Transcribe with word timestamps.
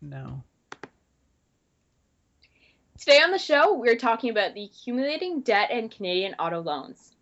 No. 0.00 0.44
Today 2.98 3.20
on 3.20 3.32
the 3.32 3.38
show, 3.38 3.74
we're 3.74 3.96
talking 3.96 4.30
about 4.30 4.54
the 4.54 4.64
accumulating 4.64 5.40
debt 5.40 5.70
and 5.72 5.90
Canadian 5.90 6.34
auto 6.34 6.60
loans. 6.60 7.14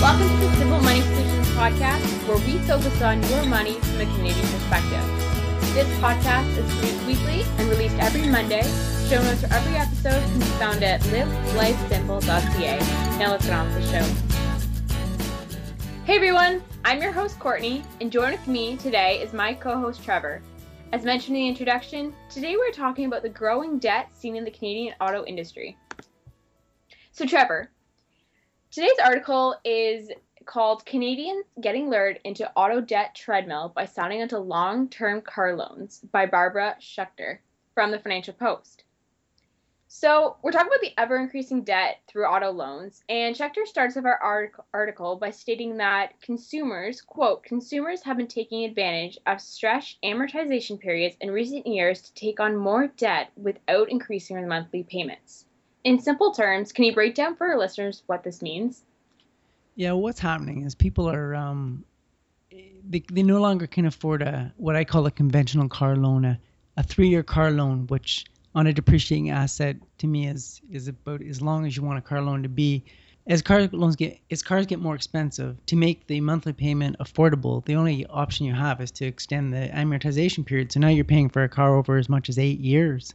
Welcome 0.00 0.28
to 0.28 0.36
the 0.36 0.56
Simple 0.56 0.80
Money 0.82 1.00
Solutions 1.00 1.48
podcast, 1.48 2.28
where 2.28 2.38
we 2.38 2.58
focus 2.66 3.00
on 3.00 3.22
your 3.30 3.44
money 3.46 3.72
from 3.80 4.00
a 4.00 4.06
Canadian 4.16 4.46
perspective. 4.48 5.04
This 5.72 5.88
podcast 5.98 6.56
is 6.58 6.74
produced 6.74 7.06
weekly 7.06 7.42
and 7.58 7.68
released 7.70 7.96
every 7.96 8.28
Monday. 8.28 8.62
Show 9.08 9.22
notes 9.22 9.40
for 9.40 9.54
every 9.54 9.76
episode 9.76 10.20
can 10.20 10.38
be 10.40 10.44
found 10.58 10.82
at 10.82 11.00
livelifesimple.ca. 11.02 12.78
Now 13.20 13.30
let's 13.30 13.46
get 13.46 13.54
on 13.54 13.72
with 13.72 13.88
the 13.88 14.00
show. 14.00 14.04
Hey 16.04 16.16
everyone, 16.16 16.60
I'm 16.84 17.00
your 17.00 17.12
host 17.12 17.38
Courtney, 17.38 17.84
and 18.00 18.10
joining 18.10 18.36
with 18.36 18.48
me 18.48 18.76
today 18.76 19.22
is 19.22 19.32
my 19.32 19.54
co-host 19.54 20.02
Trevor. 20.02 20.42
As 20.90 21.04
mentioned 21.04 21.36
in 21.36 21.44
the 21.44 21.48
introduction, 21.48 22.12
today 22.28 22.56
we're 22.56 22.72
talking 22.72 23.06
about 23.06 23.22
the 23.22 23.28
growing 23.28 23.78
debt 23.78 24.08
seen 24.12 24.34
in 24.34 24.44
the 24.44 24.50
Canadian 24.50 24.96
auto 25.00 25.24
industry. 25.24 25.78
So 27.12 27.24
Trevor, 27.24 27.70
today's 28.72 28.98
article 29.04 29.54
is 29.64 30.10
called 30.46 30.84
Canadians 30.84 31.44
Getting 31.60 31.88
Lured 31.88 32.18
into 32.24 32.50
Auto 32.56 32.80
Debt 32.80 33.14
Treadmill 33.14 33.68
by 33.72 33.84
Signing 33.84 34.22
Onto 34.22 34.38
Long 34.38 34.88
Term 34.88 35.20
Car 35.20 35.54
Loans 35.54 36.00
by 36.10 36.26
Barbara 36.26 36.74
Shecter 36.80 37.38
from 37.72 37.92
the 37.92 38.00
Financial 38.00 38.34
Post. 38.34 38.82
So, 39.88 40.36
we're 40.42 40.50
talking 40.50 40.66
about 40.66 40.80
the 40.80 41.00
ever 41.00 41.16
increasing 41.16 41.62
debt 41.62 42.00
through 42.08 42.26
auto 42.26 42.50
loans, 42.50 43.04
and 43.08 43.36
Shecter 43.36 43.64
starts 43.66 43.96
off 43.96 44.04
our 44.04 44.50
article 44.74 45.16
by 45.16 45.30
stating 45.30 45.76
that 45.76 46.20
consumers, 46.20 47.00
quote, 47.00 47.44
consumers 47.44 48.02
have 48.02 48.16
been 48.16 48.26
taking 48.26 48.64
advantage 48.64 49.16
of 49.26 49.40
stretched 49.40 49.98
amortization 50.02 50.80
periods 50.80 51.16
in 51.20 51.30
recent 51.30 51.68
years 51.68 52.02
to 52.02 52.14
take 52.14 52.40
on 52.40 52.56
more 52.56 52.88
debt 52.88 53.30
without 53.36 53.88
increasing 53.88 54.36
their 54.36 54.46
monthly 54.46 54.82
payments. 54.82 55.44
In 55.84 56.00
simple 56.00 56.32
terms, 56.32 56.72
can 56.72 56.84
you 56.84 56.92
break 56.92 57.14
down 57.14 57.36
for 57.36 57.46
our 57.46 57.58
listeners 57.58 58.02
what 58.06 58.24
this 58.24 58.42
means? 58.42 58.82
Yeah, 59.76 59.92
what's 59.92 60.18
happening 60.18 60.62
is 60.62 60.74
people 60.74 61.08
are 61.08 61.32
um, 61.36 61.84
they, 62.50 63.04
they 63.12 63.22
no 63.22 63.40
longer 63.40 63.68
can 63.68 63.86
afford 63.86 64.22
a 64.22 64.52
what 64.56 64.74
I 64.74 64.84
call 64.84 65.06
a 65.06 65.12
conventional 65.12 65.68
car 65.68 65.94
loan, 65.94 66.24
a, 66.24 66.40
a 66.76 66.82
three-year 66.82 67.22
car 67.22 67.52
loan, 67.52 67.86
which 67.86 68.24
on 68.56 68.66
a 68.66 68.72
depreciating 68.72 69.30
asset 69.30 69.76
to 69.98 70.06
me 70.06 70.26
is 70.26 70.62
is 70.72 70.88
about 70.88 71.22
as 71.22 71.42
long 71.42 71.66
as 71.66 71.76
you 71.76 71.82
want 71.82 71.98
a 71.98 72.02
car 72.02 72.22
loan 72.22 72.42
to 72.42 72.48
be. 72.48 72.82
As 73.28 73.42
car 73.42 73.68
loans 73.72 73.96
get 73.96 74.18
as 74.30 74.42
cars 74.42 74.66
get 74.66 74.78
more 74.78 74.94
expensive, 74.94 75.56
to 75.66 75.76
make 75.76 76.06
the 76.06 76.20
monthly 76.20 76.52
payment 76.52 76.96
affordable, 76.98 77.64
the 77.64 77.74
only 77.74 78.06
option 78.06 78.46
you 78.46 78.54
have 78.54 78.80
is 78.80 78.90
to 78.92 79.04
extend 79.04 79.52
the 79.52 79.68
amortization 79.68 80.46
period. 80.46 80.72
So 80.72 80.80
now 80.80 80.88
you're 80.88 81.04
paying 81.04 81.28
for 81.28 81.42
a 81.42 81.48
car 81.48 81.76
over 81.76 81.98
as 81.98 82.08
much 82.08 82.28
as 82.28 82.38
eight 82.38 82.60
years. 82.60 83.14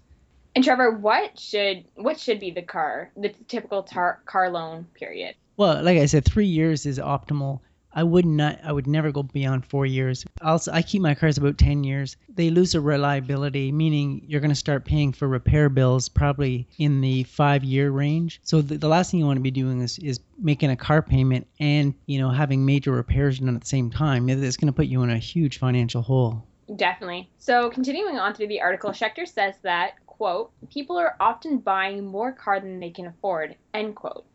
And 0.54 0.64
Trevor, 0.64 0.92
what 0.92 1.40
should 1.40 1.86
what 1.96 2.20
should 2.20 2.40
be 2.40 2.52
the 2.52 2.62
car 2.62 3.10
the 3.18 3.30
typical 3.48 3.84
tar, 3.84 4.22
car 4.26 4.50
loan 4.50 4.86
period? 4.94 5.36
Well, 5.58 5.82
like 5.82 5.98
I 5.98 6.06
said, 6.06 6.26
three 6.26 6.46
years 6.46 6.86
is 6.86 7.00
optimal. 7.00 7.62
I 7.94 8.04
would 8.04 8.26
not. 8.26 8.60
I 8.64 8.72
would 8.72 8.88
never 8.88 9.12
go 9.12 9.24
beyond 9.24 9.66
four 9.66 9.86
years. 9.86 10.26
Also, 10.42 10.72
I 10.72 10.82
keep 10.82 11.02
my 11.02 11.16
cars 11.16 11.38
about 11.38 11.58
ten 11.58 11.84
years. 11.84 12.16
They 12.30 12.50
lose 12.50 12.72
their 12.72 12.82
reliability, 12.82 13.72
meaning 13.72 14.24
you're 14.28 14.42
going 14.42 14.50
to 14.50 14.56
start 14.56 14.86
paying 14.86 15.12
for 15.12 15.28
repair 15.28 15.70
bills 15.70 16.08
probably 16.08 16.68
in 16.78 17.02
the 17.02 17.24
five-year 17.24 17.92
range. 17.92 18.40
So 18.44 18.62
the, 18.62 18.78
the 18.78 18.88
last 18.88 19.12
thing 19.12 19.20
you 19.20 19.26
want 19.26 19.38
to 19.38 19.44
be 19.44 19.52
doing 19.52 19.82
is 19.82 20.00
is 20.00 20.20
making 20.40 20.70
a 20.70 20.76
car 20.76 21.02
payment 21.02 21.48
and 21.60 21.94
you 22.06 22.20
know 22.20 22.30
having 22.30 22.66
major 22.66 22.92
repairs 22.92 23.40
done 23.40 23.56
at 23.56 23.62
the 23.62 23.68
same 23.68 23.90
time. 23.90 24.30
It's 24.30 24.58
going 24.58 24.68
to 24.68 24.74
put 24.74 24.88
you 24.88 25.04
in 25.04 25.10
a 25.10 25.18
huge 25.18 25.60
financial 25.60 26.02
hole. 26.02 26.46
Definitely. 26.76 27.30
So 27.38 27.70
continuing 27.70 28.18
on 28.18 28.34
through 28.34 28.48
the 28.48 28.62
article, 28.62 28.92
Shecter 28.92 29.26
says 29.26 29.56
that 29.64 30.06
quote 30.06 30.52
people 30.70 30.98
are 30.98 31.16
often 31.20 31.58
buying 31.58 32.06
more 32.06 32.32
car 32.32 32.60
than 32.60 32.80
they 32.80 32.92
can 32.92 33.08
afford 33.08 33.56
end 33.74 33.96
quote 33.96 34.26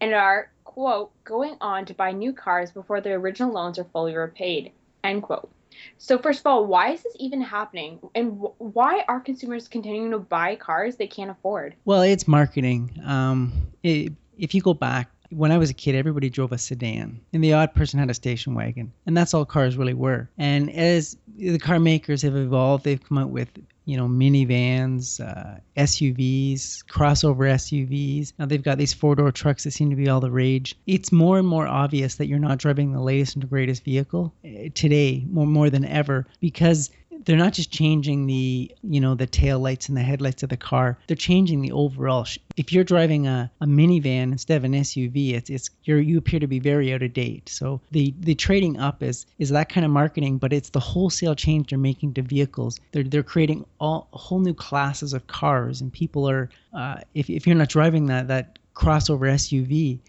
and 0.00 0.14
are 0.14 0.50
quote, 0.76 1.10
going 1.24 1.56
on 1.62 1.86
to 1.86 1.94
buy 1.94 2.12
new 2.12 2.32
cars 2.34 2.70
before 2.70 3.00
their 3.00 3.16
original 3.16 3.50
loans 3.50 3.78
are 3.78 3.84
fully 3.84 4.14
repaid, 4.14 4.72
end 5.02 5.22
quote. 5.22 5.50
So, 5.96 6.18
first 6.18 6.40
of 6.40 6.46
all, 6.46 6.66
why 6.66 6.90
is 6.92 7.02
this 7.02 7.16
even 7.18 7.40
happening? 7.40 7.98
And 8.14 8.38
wh- 8.38 8.60
why 8.60 9.04
are 9.08 9.20
consumers 9.20 9.68
continuing 9.68 10.10
to 10.10 10.18
buy 10.18 10.56
cars 10.56 10.96
they 10.96 11.06
can't 11.06 11.30
afford? 11.30 11.74
Well, 11.86 12.02
it's 12.02 12.28
marketing. 12.28 13.00
Um, 13.04 13.52
it, 13.82 14.12
if 14.38 14.54
you 14.54 14.60
go 14.60 14.74
back, 14.74 15.10
when 15.30 15.50
I 15.50 15.58
was 15.58 15.70
a 15.70 15.74
kid, 15.74 15.94
everybody 15.94 16.28
drove 16.30 16.52
a 16.52 16.58
sedan, 16.58 17.20
and 17.32 17.42
the 17.42 17.54
odd 17.54 17.74
person 17.74 17.98
had 17.98 18.10
a 18.10 18.14
station 18.14 18.54
wagon, 18.54 18.92
and 19.06 19.16
that's 19.16 19.34
all 19.34 19.44
cars 19.44 19.76
really 19.76 19.94
were. 19.94 20.28
And 20.38 20.70
as 20.70 21.16
the 21.36 21.58
car 21.58 21.78
makers 21.78 22.22
have 22.22 22.36
evolved, 22.36 22.84
they've 22.84 23.02
come 23.02 23.18
out 23.18 23.30
with 23.30 23.48
you 23.86 23.96
know, 23.96 24.08
minivans, 24.08 25.20
uh, 25.20 25.60
SUVs, 25.76 26.84
crossover 26.86 27.48
SUVs. 27.54 28.32
Now 28.38 28.46
they've 28.46 28.62
got 28.62 28.78
these 28.78 28.92
four 28.92 29.14
door 29.14 29.30
trucks 29.30 29.64
that 29.64 29.70
seem 29.70 29.90
to 29.90 29.96
be 29.96 30.08
all 30.08 30.20
the 30.20 30.30
rage. 30.30 30.74
It's 30.86 31.12
more 31.12 31.38
and 31.38 31.46
more 31.46 31.66
obvious 31.66 32.16
that 32.16 32.26
you're 32.26 32.40
not 32.40 32.58
driving 32.58 32.92
the 32.92 33.00
latest 33.00 33.36
and 33.36 33.48
greatest 33.48 33.84
vehicle 33.84 34.34
uh, 34.44 34.68
today, 34.74 35.24
more 35.30 35.46
more 35.46 35.70
than 35.70 35.84
ever, 35.84 36.26
because 36.40 36.90
they're 37.26 37.36
not 37.36 37.52
just 37.52 37.70
changing 37.70 38.26
the 38.26 38.70
you 38.82 39.00
know 39.00 39.14
the 39.14 39.26
tail 39.26 39.58
lights 39.58 39.88
and 39.88 39.98
the 39.98 40.02
headlights 40.02 40.42
of 40.42 40.48
the 40.48 40.56
car 40.56 40.96
they're 41.06 41.16
changing 41.16 41.60
the 41.60 41.72
overall 41.72 42.24
sh- 42.24 42.38
if 42.56 42.72
you're 42.72 42.84
driving 42.84 43.26
a, 43.26 43.50
a 43.60 43.66
minivan 43.66 44.32
instead 44.32 44.56
of 44.56 44.64
an 44.64 44.72
suv 44.72 45.34
it's 45.34 45.50
it's 45.50 45.68
you're, 45.84 46.00
you 46.00 46.16
appear 46.16 46.40
to 46.40 46.46
be 46.46 46.58
very 46.58 46.92
out 46.94 47.02
of 47.02 47.12
date 47.12 47.48
so 47.48 47.80
the 47.90 48.14
the 48.20 48.34
trading 48.34 48.78
up 48.78 49.02
is 49.02 49.26
is 49.38 49.50
that 49.50 49.68
kind 49.68 49.84
of 49.84 49.90
marketing 49.90 50.38
but 50.38 50.52
it's 50.52 50.70
the 50.70 50.80
wholesale 50.80 51.34
change 51.34 51.68
they're 51.68 51.78
making 51.78 52.14
to 52.14 52.22
vehicles 52.22 52.80
they're 52.92 53.04
they're 53.04 53.22
creating 53.22 53.64
all 53.80 54.08
whole 54.12 54.40
new 54.40 54.54
classes 54.54 55.12
of 55.12 55.26
cars 55.26 55.80
and 55.80 55.92
people 55.92 56.28
are 56.28 56.48
uh, 56.72 56.96
if, 57.14 57.28
if 57.28 57.46
you're 57.46 57.56
not 57.56 57.68
driving 57.68 58.06
that 58.06 58.28
that 58.28 58.58
crossover 58.74 59.30
suv 59.34 60.00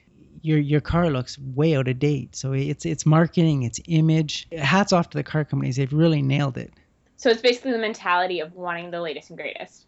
your 0.44 0.60
your 0.60 0.82
car 0.82 1.10
looks 1.10 1.38
way 1.56 1.76
out 1.76 1.88
of 1.88 2.00
date. 2.00 2.36
So 2.36 2.54
it's 2.54 2.86
it's 2.86 3.06
marketing, 3.06 3.64
it's 3.64 3.82
image. 3.88 4.48
Hats 4.52 4.94
off 4.94 5.10
to 5.10 5.18
the 5.18 5.24
car 5.24 5.44
companies; 5.44 5.76
they've 5.76 5.92
really 5.92 6.22
nailed 6.22 6.58
it. 6.58 6.72
So 7.18 7.30
it's 7.30 7.42
basically 7.42 7.72
the 7.74 7.80
mentality 7.80 8.40
of 8.40 8.54
wanting 8.54 8.92
the 8.92 9.02
latest 9.02 9.30
and 9.32 9.38
greatest. 9.38 9.87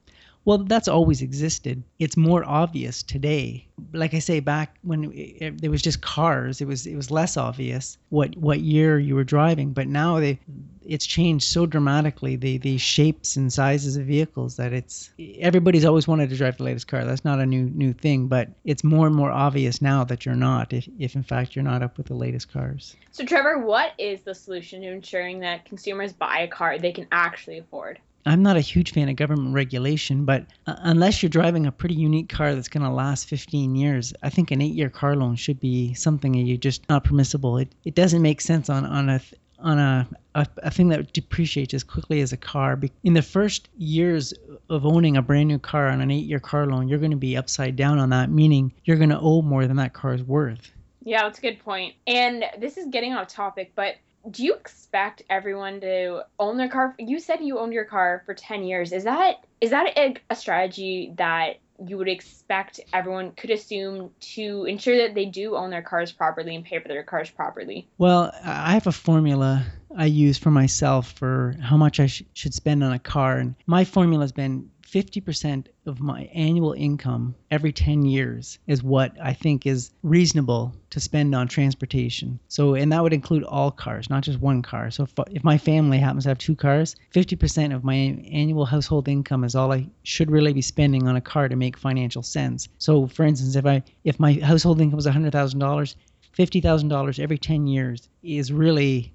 Well, 0.50 0.58
that's 0.58 0.88
always 0.88 1.22
existed. 1.22 1.84
It's 2.00 2.18
more 2.18 2.44
obvious 2.44 3.04
today. 3.04 3.68
Like 3.94 4.16
I 4.16 4.20
say, 4.20 4.40
back 4.40 4.80
when 4.82 5.12
it, 5.14 5.64
it, 5.64 5.70
was 5.70 5.80
just 5.80 6.02
cars, 6.02 6.60
it 6.60 6.66
was 6.66 6.88
it 6.88 6.96
was 6.96 7.12
less 7.12 7.38
obvious 7.38 8.00
what 8.10 8.36
what 8.36 8.60
year 8.62 8.98
you 8.98 9.14
were 9.14 9.24
driving. 9.24 9.74
But 9.74 9.88
now 9.88 10.20
they, 10.20 10.40
it's 10.82 11.06
changed 11.06 11.46
so 11.46 11.68
dramatically. 11.68 12.36
The 12.36 12.58
the 12.58 12.80
shapes 12.80 13.36
and 13.36 13.54
sizes 13.54 13.96
of 13.96 14.08
vehicles 14.08 14.56
that 14.56 14.74
it's 14.74 15.12
everybody's 15.38 15.86
always 15.86 16.08
wanted 16.08 16.32
to 16.32 16.36
drive 16.36 16.58
the 16.58 16.64
latest 16.64 16.88
car. 16.88 17.06
That's 17.06 17.24
not 17.24 17.40
a 17.40 17.46
new 17.46 17.70
new 17.70 17.94
thing, 17.94 18.26
but 18.26 18.50
it's 18.66 18.84
more 18.84 19.06
and 19.06 19.16
more 19.16 19.30
obvious 19.30 19.84
now 19.84 20.04
that 20.06 20.26
you're 20.26 20.34
not. 20.34 20.74
If 20.74 20.90
if 20.98 21.14
in 21.14 21.22
fact 21.22 21.56
you're 21.56 21.62
not 21.62 21.84
up 21.84 21.96
with 21.96 22.08
the 22.08 22.16
latest 22.16 22.52
cars. 22.52 22.96
So 23.12 23.24
Trevor, 23.24 23.60
what 23.60 23.92
is 24.00 24.22
the 24.22 24.34
solution 24.34 24.82
to 24.82 24.88
ensuring 24.88 25.42
that 25.42 25.66
consumers 25.66 26.12
buy 26.12 26.40
a 26.40 26.48
car 26.48 26.80
they 26.80 26.92
can 26.92 27.06
actually 27.12 27.60
afford? 27.60 28.00
I'm 28.26 28.44
not 28.44 28.58
a 28.58 28.62
huge 28.62 28.94
fan 28.94 29.10
of 29.10 29.16
government 29.16 29.54
regulation, 29.54 30.26
but 30.26 30.46
uh, 30.68 30.76
unless 30.80 31.24
you're 31.24 31.30
driving 31.30 31.66
a 31.66 31.72
pretty 31.72 31.96
unique 31.96 32.30
car 32.30 32.54
that's 32.54 32.68
going 32.68 32.84
to 32.84 32.90
last 32.90 33.28
15 33.28 33.76
years, 33.76 34.14
I 34.24 34.30
think 34.30 34.52
an 34.52 34.62
eight-year 34.62 34.90
car 34.90 35.16
loan 35.16 35.36
should 35.36 35.60
be 35.60 35.94
something 35.94 36.34
that 36.34 36.40
you 36.40 36.58
just 36.58 36.88
not 36.90 37.04
permissible. 37.04 37.58
It 37.58 37.74
it 37.86 37.96
doesn't 37.96 38.22
make 38.22 38.42
sense 38.42 38.70
on 38.70 38.86
on 38.86 39.10
a 39.10 39.22
on 39.62 39.78
a, 39.78 40.08
a, 40.36 40.48
a 40.64 40.72
thing 40.72 40.90
that 40.90 41.12
depreciates 41.14 41.74
as 41.74 41.84
quickly 41.84 42.22
as 42.22 42.32
a 42.32 42.38
car. 42.38 42.80
In 43.04 43.14
the 43.14 43.22
first 43.22 43.70
years 43.78 44.34
of 44.70 44.86
owning 44.86 45.18
a 45.18 45.22
brand 45.22 45.50
new 45.50 45.60
car 45.60 45.88
on 45.88 46.02
an 46.02 46.12
eight-year 46.12 46.40
car 46.40 46.66
loan, 46.66 46.88
you're 46.88 47.00
going 47.00 47.12
to 47.12 47.18
be 47.18 47.36
upside 47.36 47.76
down 47.76 48.00
on 48.00 48.10
that, 48.10 48.30
meaning 48.30 48.72
you're 48.86 48.98
going 48.98 49.10
to 49.10 49.20
owe 49.20 49.42
more 49.42 49.68
than 49.68 49.78
that 49.78 49.94
car 49.94 50.14
is 50.14 50.24
worth. 50.24 50.72
Yeah, 51.04 51.24
that's 51.24 51.40
a 51.40 51.42
good 51.42 51.60
point. 51.60 51.96
And 52.08 52.46
this 52.60 52.78
is 52.78 52.88
getting 52.88 53.14
off 53.14 53.28
topic, 53.28 53.72
but 53.76 53.96
do 54.30 54.44
you 54.44 54.54
expect 54.54 55.24
everyone 55.30 55.82
to 55.82 56.24
own 56.40 56.58
their 56.58 56.70
car? 56.70 56.96
You 56.98 57.20
said 57.20 57.42
you 57.42 57.60
owned 57.60 57.74
your 57.74 57.86
car 57.86 58.24
for 58.26 58.34
10 58.34 58.64
years. 58.64 58.92
Is 58.92 59.04
that 59.04 59.38
is 59.62 59.72
that 59.72 59.98
a, 59.98 60.16
a 60.30 60.36
strategy 60.36 61.14
that 61.18 61.60
you 61.86 61.98
would 61.98 62.10
expect 62.10 62.80
everyone 62.92 63.32
could 63.32 63.52
assume 63.52 64.12
to 64.20 64.66
ensure 64.66 64.98
that 64.98 65.16
they 65.16 65.26
do 65.26 65.56
own 65.56 65.70
their 65.70 65.82
cars 65.82 66.12
properly 66.12 66.56
and 66.56 66.66
pay 66.66 66.80
for 66.80 66.88
their 66.88 67.04
cars 67.04 67.30
properly? 67.30 67.88
Well, 67.98 68.34
I 68.44 68.74
have 68.74 68.88
a 68.88 68.92
formula 68.92 69.66
I 69.96 70.06
use 70.06 70.38
for 70.38 70.52
myself 70.52 71.14
for 71.14 71.56
how 71.62 71.78
much 71.78 72.00
I 72.00 72.08
sh- 72.08 72.24
should 72.34 72.54
spend 72.54 72.84
on 72.84 72.92
a 72.92 73.00
car, 73.00 73.38
and 73.38 73.56
my 73.66 73.86
formula 73.86 74.24
has 74.24 74.32
been 74.32 74.70
50% 74.92 75.68
of 75.86 76.00
my 76.00 76.24
annual 76.34 76.74
income 76.74 77.36
every 77.52 77.72
10 77.72 78.06
years 78.06 78.60
is 78.68 78.82
what 78.82 79.16
I 79.22 79.34
think 79.34 79.66
is 79.66 79.92
reasonable 80.02 80.76
to 80.90 81.00
spend 81.00 81.36
on 81.36 81.48
transportation. 81.48 82.40
So, 82.48 82.74
and 82.74 82.92
that 82.92 83.04
would 83.04 83.14
include 83.14 83.44
all 83.44 83.72
cars, 83.72 84.10
not 84.10 84.24
just 84.24 84.40
one 84.40 84.62
car. 84.62 84.90
So, 84.90 85.04
if, 85.04 85.14
if 85.32 85.44
my 85.44 85.58
family 85.58 86.00
happens 86.00 86.24
to 86.24 86.30
have 86.30 86.38
two 86.38 86.56
cars, 86.56 86.96
50% 87.14 87.76
of 87.76 87.84
my 87.84 87.94
annual 87.94 88.66
household 88.66 89.08
income 89.08 89.44
is 89.44 89.56
all 89.56 89.72
I 89.72 89.88
should 90.04 90.32
really 90.32 90.54
be 90.54 90.62
spending 90.62 91.08
on 91.08 91.16
a 91.16 91.22
car 91.22 91.48
to 91.48 91.56
make 91.56 91.78
financial 91.78 92.24
sense. 92.24 92.68
So, 92.78 93.08
for 93.08 93.24
instance, 93.24 93.56
if 93.56 93.66
I 93.66 93.84
if 94.04 94.20
my 94.20 94.34
household 94.34 94.82
income 94.82 94.98
was 94.98 95.06
$100,000, 95.06 95.96
$50,000 96.38 97.20
every 97.20 97.38
10 97.38 97.68
years 97.68 98.10
is 98.22 98.52
really 98.52 99.14